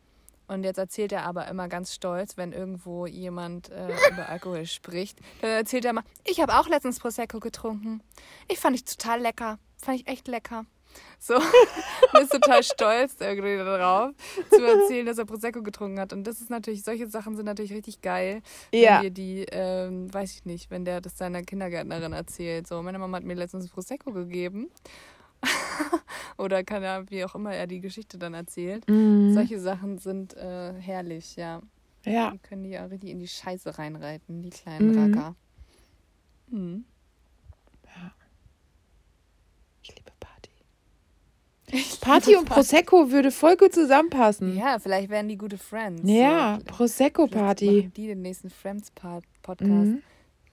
[0.53, 5.18] Und jetzt erzählt er aber immer ganz stolz, wenn irgendwo jemand äh, über Alkohol spricht,
[5.40, 8.03] dann erzählt er immer, ich habe auch letztens Prosecco getrunken.
[8.48, 9.59] Ich fand ich total lecker.
[9.82, 10.66] Fand ich echt lecker.
[11.18, 11.36] So,
[12.12, 14.11] und ist total stolz irgendwie darauf,
[14.50, 16.12] zu erzählen, dass er Prosecco getrunken hat.
[16.12, 18.42] Und das ist natürlich, solche Sachen sind natürlich richtig geil,
[18.72, 18.96] Ja.
[18.96, 22.66] wenn wir die, ähm, weiß ich nicht, wenn der das seiner Kindergärtnerin erzählt.
[22.66, 24.70] So, meine Mama hat mir letztens Prosecco gegeben.
[26.38, 28.88] Oder kann er, wie auch immer er die Geschichte dann erzählt.
[28.88, 29.34] Mhm.
[29.34, 31.61] Solche Sachen sind äh, herrlich, ja.
[32.05, 32.30] Ja.
[32.32, 35.14] Die können die ja richtig in die Scheiße reinreiten, die kleinen Mhm.
[35.14, 35.36] Racker.
[36.49, 36.84] Mhm.
[39.82, 40.51] Ich liebe Party.
[42.01, 44.57] Party und Prosecco würde voll gut zusammenpassen.
[44.57, 46.03] Ja, vielleicht wären die gute Friends.
[46.05, 47.66] Ja, So, Prosecco-Party.
[47.82, 49.68] machen Die den nächsten Friends-Podcast.
[49.70, 50.03] Mhm.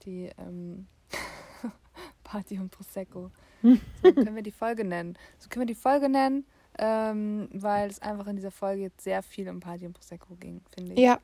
[0.04, 0.86] Die ähm,
[2.24, 3.30] Party und Prosecco.
[3.62, 5.16] So können wir die Folge nennen.
[5.38, 6.44] So können wir die Folge nennen,
[6.78, 10.60] ähm, weil es einfach in dieser Folge jetzt sehr viel um Party und Prosecco ging,
[10.74, 10.98] finde ich.
[10.98, 11.18] Ja.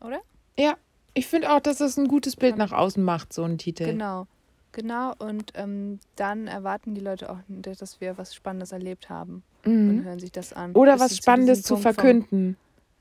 [0.00, 0.20] Oder?
[0.58, 0.74] Ja.
[1.14, 3.84] Ich finde auch, dass das ein gutes Bild nach außen macht, so ein Titel.
[3.86, 4.26] Genau.
[4.72, 9.96] Genau, und ähm, dann erwarten die Leute auch, dass wir was Spannendes erlebt haben und
[9.96, 10.04] Mhm.
[10.04, 10.72] hören sich das an.
[10.74, 12.56] Oder was zu Spannendes zu vom- verkünden.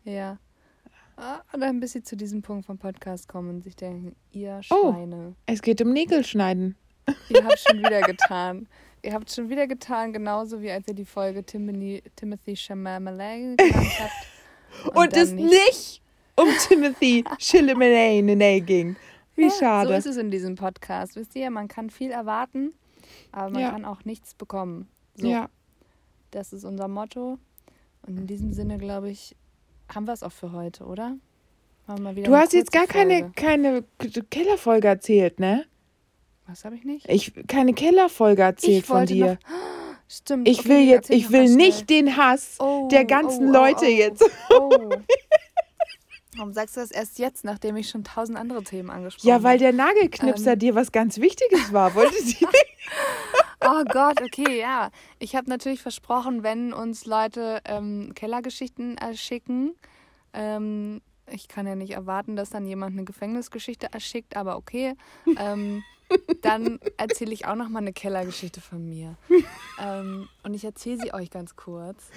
[0.06, 0.38] Ja.
[1.18, 4.62] Ah, Und dann bis sie zu diesem Punkt vom Podcast kommen und sich denken, ihr
[4.70, 4.94] Oh.
[4.94, 6.76] Schweine, Es geht um Nägelschneiden.
[7.30, 8.68] Ihr habt schon wieder getan.
[9.04, 14.00] Ihr habt schon wieder getan, genauso wie als ihr die Folge Timothy, Timothy Chalamet genannt
[14.00, 14.96] habt.
[14.98, 16.02] Und, dann es nicht
[16.36, 18.96] um Timothy Chalamet ging.
[19.36, 19.96] Wie Ja, So schade.
[19.96, 21.16] ist es in diesem Podcast.
[21.16, 22.74] Wisst ihr, man kann viel erwarten,
[23.32, 23.72] aber man Ja.
[23.72, 24.88] kann auch nichts bekommen.
[25.16, 25.50] So, Ja.
[26.32, 27.38] Das ist unser Motto.
[28.06, 29.36] Und in diesem Sinne, glaube ich,
[29.94, 31.16] haben wir es auch für heute, oder?
[31.88, 35.66] Du hast jetzt gar keine, keine K- Kellerfolge erzählt, ne?
[36.48, 37.08] Was habe ich nicht?
[37.10, 39.34] Ich keine Kellerfolge erzählt von dir.
[39.34, 39.38] Noch,
[40.10, 40.48] Stimmt.
[40.48, 42.04] Ich okay, will jetzt, ich will nicht schnell.
[42.04, 43.90] den Hass Oh, der ganzen oh, Leute oh.
[43.90, 44.24] jetzt.
[46.38, 49.54] Warum sagst du das erst jetzt, nachdem ich schon tausend andere Themen angesprochen Ja, weil
[49.60, 49.60] habe?
[49.60, 50.60] der Nagelknipser Ähm.
[50.60, 51.96] dir was ganz Wichtiges war.
[51.96, 52.48] Wollte sie
[53.66, 54.92] Oh Gott, okay, ja.
[55.20, 59.76] Ich habe natürlich versprochen, wenn uns Leute ähm, Kellergeschichten erschicken,
[60.34, 64.94] ähm, ich kann ja nicht erwarten, dass dann jemand eine Gefängnisgeschichte erschickt, aber okay,
[65.38, 65.84] ähm,
[66.42, 69.16] dann erzähle ich auch noch mal eine Kellergeschichte von mir.
[69.80, 72.10] Ähm, und ich erzähle sie euch ganz kurz.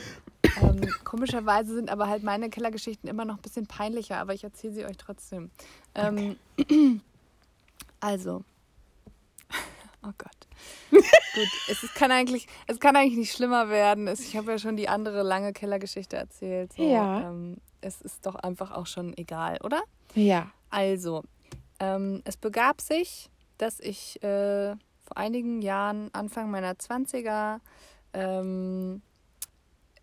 [0.63, 4.75] Ähm, komischerweise sind aber halt meine Kellergeschichten immer noch ein bisschen peinlicher, aber ich erzähle
[4.75, 5.51] sie euch trotzdem.
[5.95, 6.37] Ähm,
[8.01, 8.45] Also,
[10.03, 10.31] oh Gott.
[10.91, 14.09] Gut, es kann eigentlich, es kann eigentlich nicht schlimmer werden.
[14.09, 16.73] Ich habe ja schon die andere lange Kellergeschichte erzählt.
[16.73, 17.31] So, Ja.
[17.31, 19.83] Ähm, es ist doch einfach auch schon egal, oder?
[20.15, 20.51] Ja.
[20.71, 21.23] Also,
[21.79, 23.31] ähm, es begab sich,
[23.61, 27.61] dass ich äh, vor einigen Jahren, Anfang meiner 20er,
[28.13, 29.03] ähm,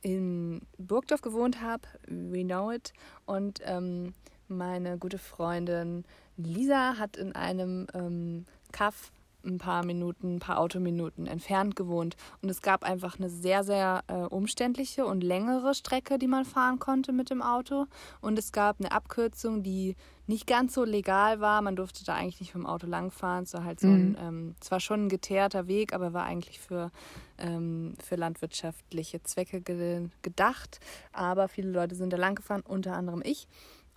[0.01, 2.93] in Burgdorf gewohnt habe, we know it.
[3.26, 4.14] Und ähm,
[4.47, 6.05] meine gute Freundin
[6.38, 9.12] Lisa hat in einem ähm, Kaff
[9.48, 12.16] ein paar Minuten, ein paar Autominuten entfernt gewohnt.
[12.41, 16.80] Und es gab einfach eine sehr, sehr äh, umständliche und längere Strecke, die man fahren
[16.80, 17.86] konnte mit dem Auto.
[18.22, 19.95] Und es gab eine Abkürzung, die
[20.28, 21.62] nicht ganz so legal war.
[21.62, 23.45] Man durfte da eigentlich nicht vom Auto langfahren.
[23.45, 26.60] Es war halt so ein, ähm, es war schon ein geteerter Weg, aber war eigentlich
[26.60, 26.91] für,
[27.38, 30.80] ähm, für landwirtschaftliche Zwecke ge gedacht.
[31.14, 33.48] Aber viele Leute sind da lang gefahren, unter anderem ich.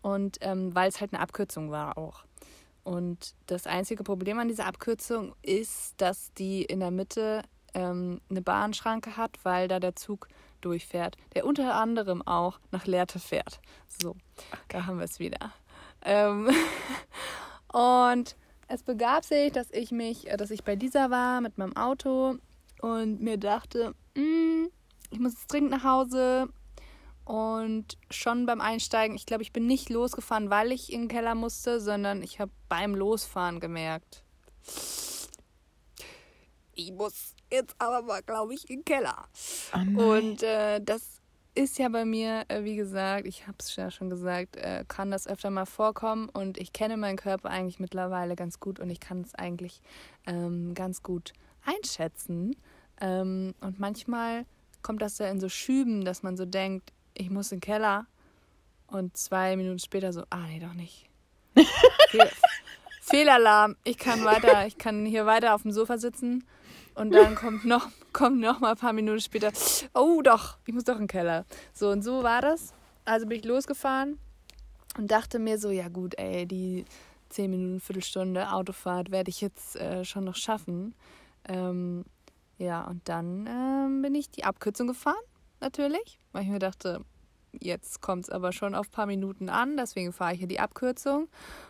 [0.02, 2.24] Und ähm, weil es halt eine Abkürzung war auch.
[2.82, 7.42] Und das einzige Problem an dieser Abkürzung ist, dass die in der Mitte
[7.74, 10.28] ähm, eine Bahnschranke hat, weil da der Zug
[10.60, 13.60] durchfährt, der unter anderem auch nach Lehrte fährt.
[14.02, 14.16] So,
[14.68, 15.52] da haben wir es wieder.
[16.02, 16.50] Ähm
[17.72, 18.36] und
[18.68, 22.36] es begab sich, dass ich mich, äh, dass ich bei dieser war mit meinem Auto
[22.80, 24.66] und mir dachte, "Mm,
[25.10, 26.48] ich muss jetzt dringend nach Hause.
[27.24, 31.34] Und schon beim Einsteigen, ich glaube, ich bin nicht losgefahren, weil ich in den Keller
[31.34, 34.24] musste, sondern ich habe beim Losfahren gemerkt,
[36.74, 39.28] ich muss jetzt aber mal, glaube ich, in den Keller.
[39.74, 41.20] Oh Und äh, das
[41.54, 45.10] ist ja bei mir, äh, wie gesagt, ich habe es ja schon gesagt, äh, kann
[45.10, 49.00] das öfter mal vorkommen und ich kenne meinen Körper eigentlich mittlerweile ganz gut und ich
[49.00, 49.82] kann es eigentlich
[50.26, 51.32] ähm, ganz gut
[51.64, 52.56] einschätzen.
[53.00, 54.46] Ähm, und manchmal
[54.82, 58.06] kommt das ja in so Schüben, dass man so denkt, ich muss in den Keller
[58.86, 61.08] und zwei Minuten später so, ah nee, doch nicht.
[62.08, 62.30] Fehl
[63.02, 66.44] Fehlalarm, ich kann weiter, ich kann hier weiter auf dem Sofa sitzen
[66.94, 69.52] und dann kommt noch, kommt noch mal ein paar Minuten später,
[69.94, 71.44] oh doch, ich muss doch in den Keller.
[71.74, 72.72] So und so war das.
[73.04, 74.18] Also bin ich losgefahren
[74.96, 76.84] und dachte mir so, ja gut, ey, die
[77.30, 80.94] 10 Minuten, Viertelstunde Autofahrt werde ich jetzt äh, schon noch schaffen.
[81.48, 82.04] Ähm,
[82.58, 85.22] ja, und dann ähm, bin ich die Abkürzung gefahren,
[85.60, 87.04] natürlich, weil ich mir dachte,
[87.52, 90.60] jetzt kommt es aber schon auf ein paar Minuten an, deswegen fahre ich hier die
[90.60, 91.28] Abkürzung.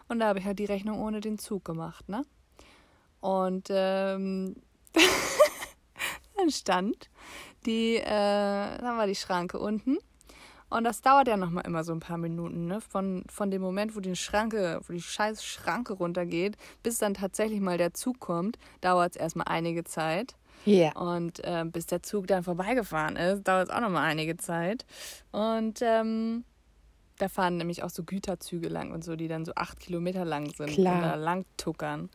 [0.09, 2.24] Und da habe ich halt die Rechnung ohne den Zug gemacht, ne?
[3.20, 4.57] Und ähm,
[6.37, 7.11] dann stand
[7.66, 9.99] die, äh, dann war die Schranke unten.
[10.70, 12.81] Und das dauert ja nochmal immer so ein paar Minuten, ne?
[12.81, 17.61] Von, von dem Moment, wo die Schranke, wo die scheiß Schranke runtergeht, bis dann tatsächlich
[17.61, 20.37] mal der Zug kommt, dauert es erstmal einige Zeit.
[20.64, 20.92] Ja.
[20.96, 24.84] Und äh, bis der Zug dann vorbeigefahren ist, dauert es auch nochmal einige Zeit.
[25.32, 26.44] Und ähm,
[27.18, 30.50] da fahren nämlich auch so Güterzüge lang und so, die dann so acht Kilometer lang
[30.54, 30.94] sind Klar.
[30.94, 32.11] und da lang tuckern.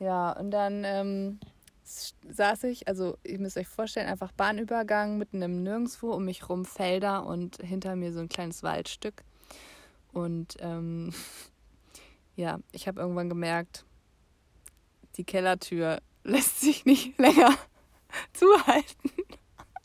[0.00, 1.40] Ja, und dann ähm,
[1.84, 6.64] saß ich, also ihr müsst euch vorstellen, einfach Bahnübergang mitten im Nirgendwo, um mich rum
[6.64, 9.22] Felder und hinter mir so ein kleines Waldstück.
[10.12, 11.12] Und ähm,
[12.36, 13.84] ja, ich habe irgendwann gemerkt,
[15.16, 17.54] die Kellertür lässt sich nicht länger
[18.32, 19.10] zuhalten.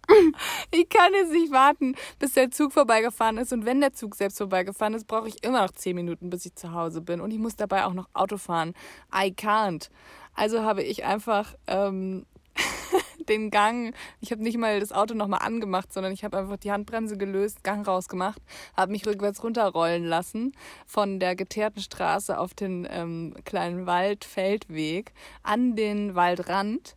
[0.71, 3.53] Ich kann jetzt nicht warten, bis der Zug vorbeigefahren ist.
[3.53, 6.55] Und wenn der Zug selbst vorbeigefahren ist, brauche ich immer noch zehn Minuten, bis ich
[6.55, 7.21] zu Hause bin.
[7.21, 8.73] Und ich muss dabei auch noch Auto fahren.
[9.13, 9.89] I can't.
[10.33, 12.25] Also habe ich einfach ähm,
[13.29, 16.71] den Gang, ich habe nicht mal das Auto nochmal angemacht, sondern ich habe einfach die
[16.71, 18.41] Handbremse gelöst, Gang rausgemacht,
[18.75, 20.53] habe mich rückwärts runterrollen lassen
[20.85, 25.13] von der geteerten Straße auf den ähm, kleinen Waldfeldweg
[25.43, 26.95] an den Waldrand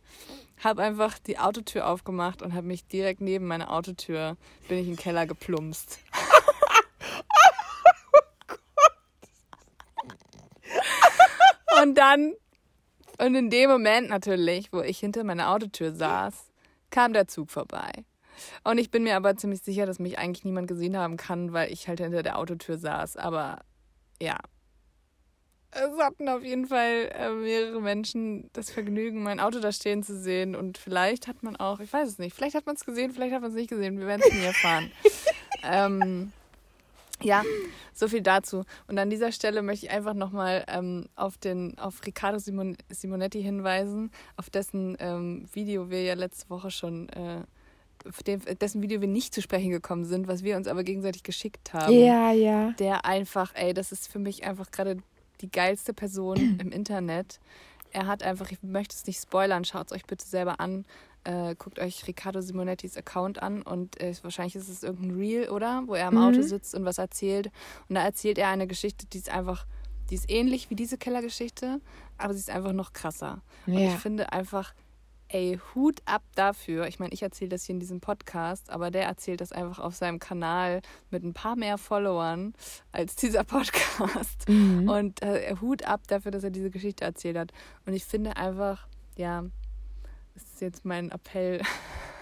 [0.63, 4.37] habe einfach die Autotür aufgemacht und habe mich direkt neben meine Autotür
[4.67, 5.99] bin ich in den Keller geplumpst.
[11.81, 12.33] und dann
[13.19, 16.33] und in dem Moment natürlich, wo ich hinter meiner Autotür saß,
[16.89, 17.91] kam der Zug vorbei.
[18.63, 21.71] Und ich bin mir aber ziemlich sicher, dass mich eigentlich niemand gesehen haben kann, weil
[21.71, 23.17] ich halt hinter der Autotür saß.
[23.17, 23.61] Aber
[24.21, 24.37] ja.
[25.75, 30.17] Es hatten auf jeden Fall äh, mehrere Menschen das Vergnügen, mein Auto da stehen zu
[30.17, 30.55] sehen.
[30.55, 33.33] Und vielleicht hat man auch, ich weiß es nicht, vielleicht hat man es gesehen, vielleicht
[33.33, 33.99] hat man es nicht gesehen.
[33.99, 34.91] Wir werden es nie erfahren.
[35.63, 36.31] ähm,
[37.21, 37.43] ja,
[37.93, 38.63] so viel dazu.
[38.87, 43.41] Und an dieser Stelle möchte ich einfach nochmal ähm, auf, den, auf Riccardo Simon, Simonetti
[43.41, 47.43] hinweisen, auf dessen ähm, Video wir ja letzte Woche schon, äh,
[48.59, 51.93] dessen Video wir nicht zu sprechen gekommen sind, was wir uns aber gegenseitig geschickt haben.
[51.93, 52.71] Ja, ja.
[52.73, 54.97] Der einfach, ey, das ist für mich einfach gerade
[55.43, 57.39] die geilste Person im Internet.
[57.91, 60.85] Er hat einfach, ich möchte es nicht spoilern, schaut es euch bitte selber an.
[61.25, 65.83] Äh, guckt euch Riccardo Simonettis Account an und äh, wahrscheinlich ist es irgendein Reel, oder?
[65.85, 66.23] Wo er am Mhm.
[66.23, 67.51] Auto sitzt und was erzählt.
[67.87, 69.65] Und da erzählt er eine Geschichte, die ist einfach,
[70.09, 71.79] die ist ähnlich wie diese Kellergeschichte,
[72.17, 73.41] aber sie ist einfach noch krasser.
[73.67, 73.93] Und Ja.
[73.93, 74.73] ich finde einfach,
[75.33, 76.87] ey, Hut ab dafür.
[76.87, 79.95] Ich meine, ich erzähle das hier in diesem Podcast, aber der erzählt das einfach auf
[79.95, 82.53] seinem Kanal mit ein paar mehr Followern
[82.91, 84.47] als dieser Podcast.
[84.47, 84.87] Mhm.
[84.87, 87.51] Und äh, Hut ab dafür, dass er diese Geschichte erzählt hat.
[87.85, 89.43] Und ich finde einfach, ja,
[90.35, 91.61] das ist jetzt mein Appell,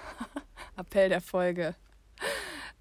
[0.78, 1.76] Appell der Folge.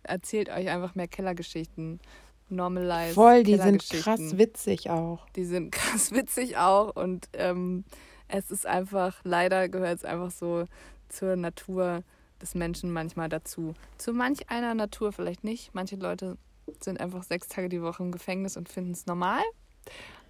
[0.05, 2.01] Erzählt euch einfach mehr Kellergeschichten.
[2.49, 5.29] Normalize Voll, die sind krass witzig auch.
[5.37, 7.85] Die sind krass witzig auch und ähm,
[8.33, 10.65] es ist einfach, leider gehört es einfach so
[11.09, 12.03] zur Natur
[12.41, 13.75] des Menschen manchmal dazu.
[13.99, 15.75] Zu manch einer Natur vielleicht nicht.
[15.75, 16.37] Manche Leute
[16.81, 19.43] sind einfach sechs Tage die Woche im Gefängnis und finden es normal.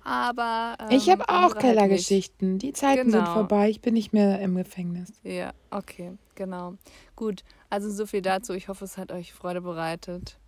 [0.02, 1.58] Aber ähm, ich habe auch halt.
[1.58, 2.58] Kellergeschichten.
[2.58, 3.34] Die Zeiten sind Genau.
[3.34, 3.68] vorbei.
[3.68, 5.12] Ich bin nicht mehr im Gefängnis.
[5.22, 6.74] Ja, okay, genau.
[7.16, 8.54] Gut, also so viel dazu.
[8.54, 10.38] Ich hoffe, es hat euch Freude bereitet.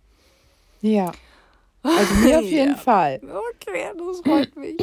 [0.81, 1.11] Ja.
[1.83, 2.77] Also mir auf jeden Ja.
[2.77, 3.19] Fall.
[3.23, 4.77] Okay, das freut mich.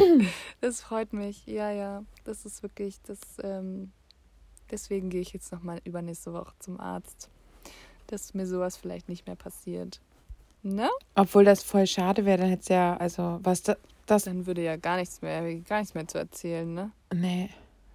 [0.61, 1.47] Das freut mich.
[1.47, 2.05] Ja, ja.
[2.25, 3.91] Das ist wirklich, das, ähm,
[4.71, 7.31] deswegen gehe ich jetzt nochmal übernächste Woche zum Arzt.
[8.09, 10.01] Dass mir sowas vielleicht nicht mehr passiert.
[10.63, 10.91] Ne?
[11.15, 14.63] Obwohl das voll schade wäre, dann hätte es ja, also, was da, das, Dann würde
[14.63, 16.91] ja gar nichts mehr, gar nichts mehr zu erzählen, ne?
[17.15, 17.49] nee,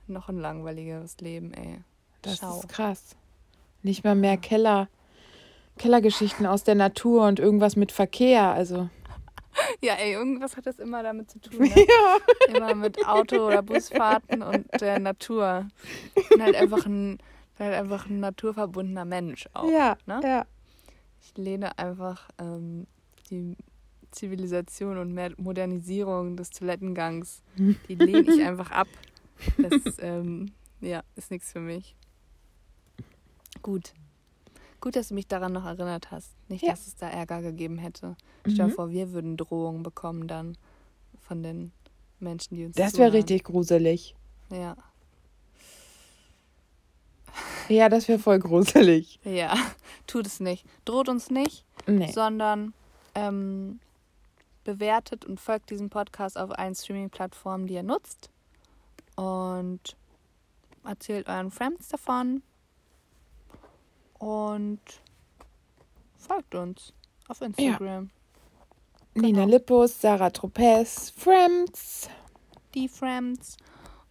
[0.08, 1.80] Noch ein langweiligeres Leben, ey.
[2.24, 2.60] das Schau.
[2.62, 3.16] ist krass.
[3.84, 4.88] Nicht mal mehr Keller,
[5.78, 8.90] Kellergeschichten aus der Natur und irgendwas mit Verkehr, also,
[9.82, 11.60] Ja, ey, irgendwas hat das immer damit zu tun.
[11.60, 11.70] Ne?
[11.76, 12.56] Ja.
[12.56, 15.68] Immer mit Auto- oder Busfahrten und der Natur.
[16.32, 17.20] Und halt einfach ein,
[17.60, 19.70] halt einfach ein naturverbundener Mensch auch.
[19.70, 20.22] Ja, ne?
[20.24, 20.46] ja.
[21.22, 22.88] Ich lehne einfach ähm,
[23.30, 23.58] die
[24.12, 28.88] Zivilisation und Modernisierung des Toilettengangs, die lehne ich einfach ab.
[29.58, 30.52] Das ähm,
[30.82, 31.96] ja, ist nichts für mich.
[33.62, 33.94] Gut.
[34.86, 36.30] Gut, dass du mich daran noch erinnert hast.
[36.48, 36.70] Nicht, ja.
[36.70, 38.16] dass es da Ärger gegeben hätte.
[38.42, 38.72] Stell dir mhm.
[38.72, 40.60] vor, wir würden Drohungen bekommen dann
[41.20, 41.72] von den
[42.20, 44.14] Menschen, die uns Das wäre richtig gruselig.
[44.52, 44.78] Ja.
[47.68, 49.20] Ja, das wäre voll gruselig.
[49.24, 49.58] Ja,
[50.06, 50.64] tut es nicht.
[50.86, 52.12] Droht uns nicht, nee.
[52.12, 52.76] sondern
[53.16, 53.80] ähm,
[54.66, 58.30] bewertet und folgt diesem Podcast auf allen Streaming-Plattformen, die ihr nutzt.
[59.16, 59.98] Und
[60.84, 62.44] erzählt euren Friends davon.
[64.20, 64.80] Und
[66.18, 66.94] folgt uns
[67.28, 68.10] auf Instagram.
[69.16, 69.22] Ja.
[69.22, 69.52] Nina genau.
[69.52, 72.10] Lippus, Sarah Tropez, Friends.
[72.74, 73.58] Die Friends.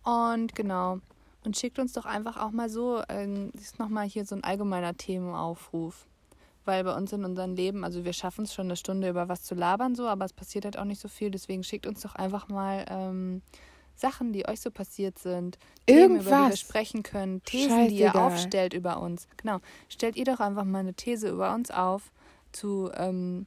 [0.03, 1.01] Und genau.
[1.45, 4.97] Und schickt uns doch einfach auch mal so, äh, ist nochmal hier so ein allgemeiner
[4.97, 6.07] Themenaufruf.
[6.65, 9.43] Weil bei uns in unserem Leben, also wir schaffen es schon eine Stunde über was
[9.43, 11.31] zu labern, so, aber es passiert halt auch nicht so viel.
[11.31, 13.43] Deswegen schickt uns doch einfach mal ähm,
[13.95, 16.25] Sachen, die euch so passiert sind, Irgendwas.
[16.25, 17.89] Themen, über die wir sprechen können, Thesen, Scheißegal.
[17.89, 19.29] die ihr aufstellt über uns.
[19.37, 19.59] Genau.
[19.89, 22.13] Stellt ihr doch einfach mal eine These über uns auf
[22.53, 23.47] zu ähm,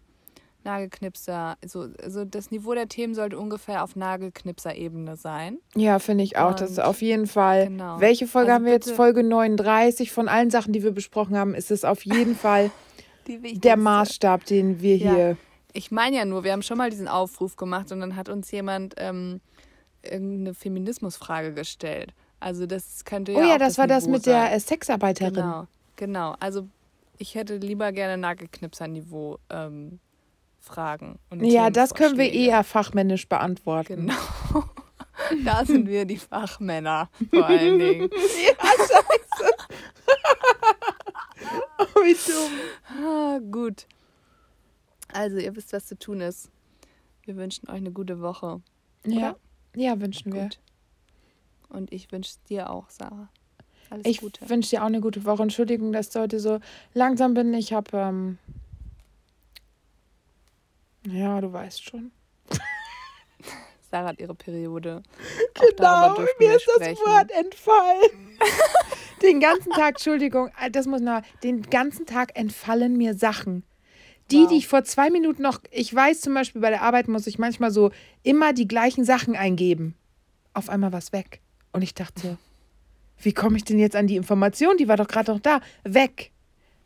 [0.67, 1.57] Nagelknipser.
[1.65, 5.57] So, also das Niveau der Themen sollte ungefähr auf Nagelknipser-Ebene sein.
[5.75, 6.49] Ja, finde ich auch.
[6.51, 7.67] Und das ist auf jeden Fall.
[7.67, 7.99] Genau.
[7.99, 8.91] Welche Folge also haben wir jetzt?
[8.91, 10.11] Folge 39.
[10.11, 12.69] Von allen Sachen, die wir besprochen haben, ist es auf jeden Fall
[13.27, 15.13] der Maßstab, den wir ja.
[15.13, 15.37] hier.
[15.73, 18.51] Ich meine ja nur, wir haben schon mal diesen Aufruf gemacht und dann hat uns
[18.51, 19.41] jemand ähm,
[20.03, 22.13] irgendeine Feminismusfrage gestellt.
[22.39, 23.39] Also das könnte ja.
[23.39, 24.33] Oh ja, das, das war Niveau das mit sein.
[24.33, 25.33] der äh, Sexarbeiterin.
[25.33, 26.35] Genau, genau.
[26.39, 26.67] Also
[27.17, 29.99] ich hätte lieber gerne Nagelknipser-Niveau ähm,
[30.59, 31.17] Fragen.
[31.31, 34.07] ja, das können wir eher fachmännisch beantworten.
[34.07, 34.63] Genau.
[35.45, 38.09] da sind wir die Fachmänner vor allen Dingen.
[38.45, 39.53] ja, scheiße.
[41.79, 43.05] oh, wie dumm.
[43.05, 43.87] Ah, gut.
[45.13, 46.51] Also, ihr wisst, was zu tun ist.
[47.23, 48.61] Wir wünschen euch eine gute Woche.
[49.05, 49.15] Oder?
[49.15, 49.35] Ja.
[49.77, 50.49] Ja, wünschen wir.
[51.69, 53.29] Und ich wünsche dir auch, Sarah.
[53.91, 54.43] Alles ich Gute.
[54.43, 55.43] Ich wünsche dir auch eine gute Woche.
[55.43, 56.59] Entschuldigung, dass ich heute so
[56.95, 57.53] langsam bin.
[57.53, 58.37] Ich habe, ähm
[61.05, 62.11] ja, du weißt schon.
[63.91, 65.03] Sarah hat ihre Periode.
[65.53, 68.39] Genau, mir ist das Wort entfallen.
[69.21, 73.63] den ganzen Tag, Entschuldigung, äh, das muss noch, den ganzen Tag entfallen mir Sachen.
[74.31, 74.49] Die, wow.
[74.49, 77.39] die ich vor zwei Minuten noch, ich weiß zum Beispiel bei der Arbeit muss ich
[77.39, 77.91] manchmal so
[78.23, 79.95] immer die gleichen Sachen eingeben.
[80.53, 81.41] Auf einmal war es weg.
[81.71, 82.37] Und ich dachte,
[83.19, 84.77] wie komme ich denn jetzt an die Information?
[84.77, 85.61] Die war doch gerade noch da.
[85.83, 86.31] Weg.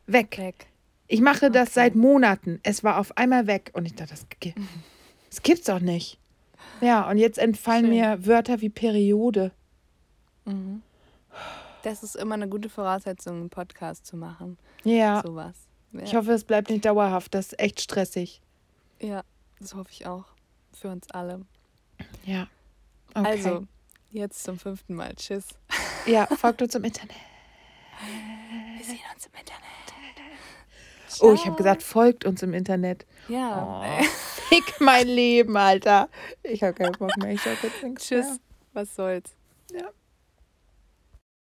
[0.06, 0.38] Weg.
[0.38, 0.68] Weg.
[1.08, 1.54] Ich mache okay.
[1.54, 2.60] das seit Monaten.
[2.64, 3.72] Es war auf einmal weg.
[3.74, 4.26] Und ich dachte, das,
[5.30, 6.20] das gibt's doch nicht.
[6.80, 7.92] Ja, und jetzt entfallen Schön.
[7.92, 9.52] mir Wörter wie Periode.
[10.46, 10.82] Mhm.
[11.84, 14.58] Das ist immer eine gute Voraussetzung, einen Podcast zu machen.
[14.84, 15.22] Ja.
[15.26, 15.56] Sowas.
[15.94, 16.02] Ja.
[16.04, 17.34] Ich hoffe, es bleibt nicht dauerhaft.
[17.34, 18.42] Das ist echt stressig.
[19.02, 19.24] Ja,
[19.60, 20.26] das hoffe ich auch.
[20.74, 21.46] Für uns alle.
[22.26, 22.48] Ja.
[23.14, 23.28] Okay.
[23.28, 23.68] Also,
[24.10, 25.14] jetzt zum fünften Mal.
[25.16, 25.48] Tschüss.
[26.06, 27.16] Ja, folgt uns im Internet.
[28.78, 29.62] Wir sehen uns im Internet.
[31.08, 31.30] Ciao.
[31.30, 33.06] Oh, ich habe gesagt, folgt uns im Internet.
[33.28, 33.84] Ja.
[33.84, 34.04] Oh,
[34.50, 36.10] fick mein Leben, Alter.
[36.42, 37.32] Ich habe keinen Bock mehr.
[37.34, 38.26] Ich sag jetzt nichts Tschüss.
[38.26, 38.38] Mehr.
[38.74, 39.36] Was soll's.
[39.74, 39.90] Ja.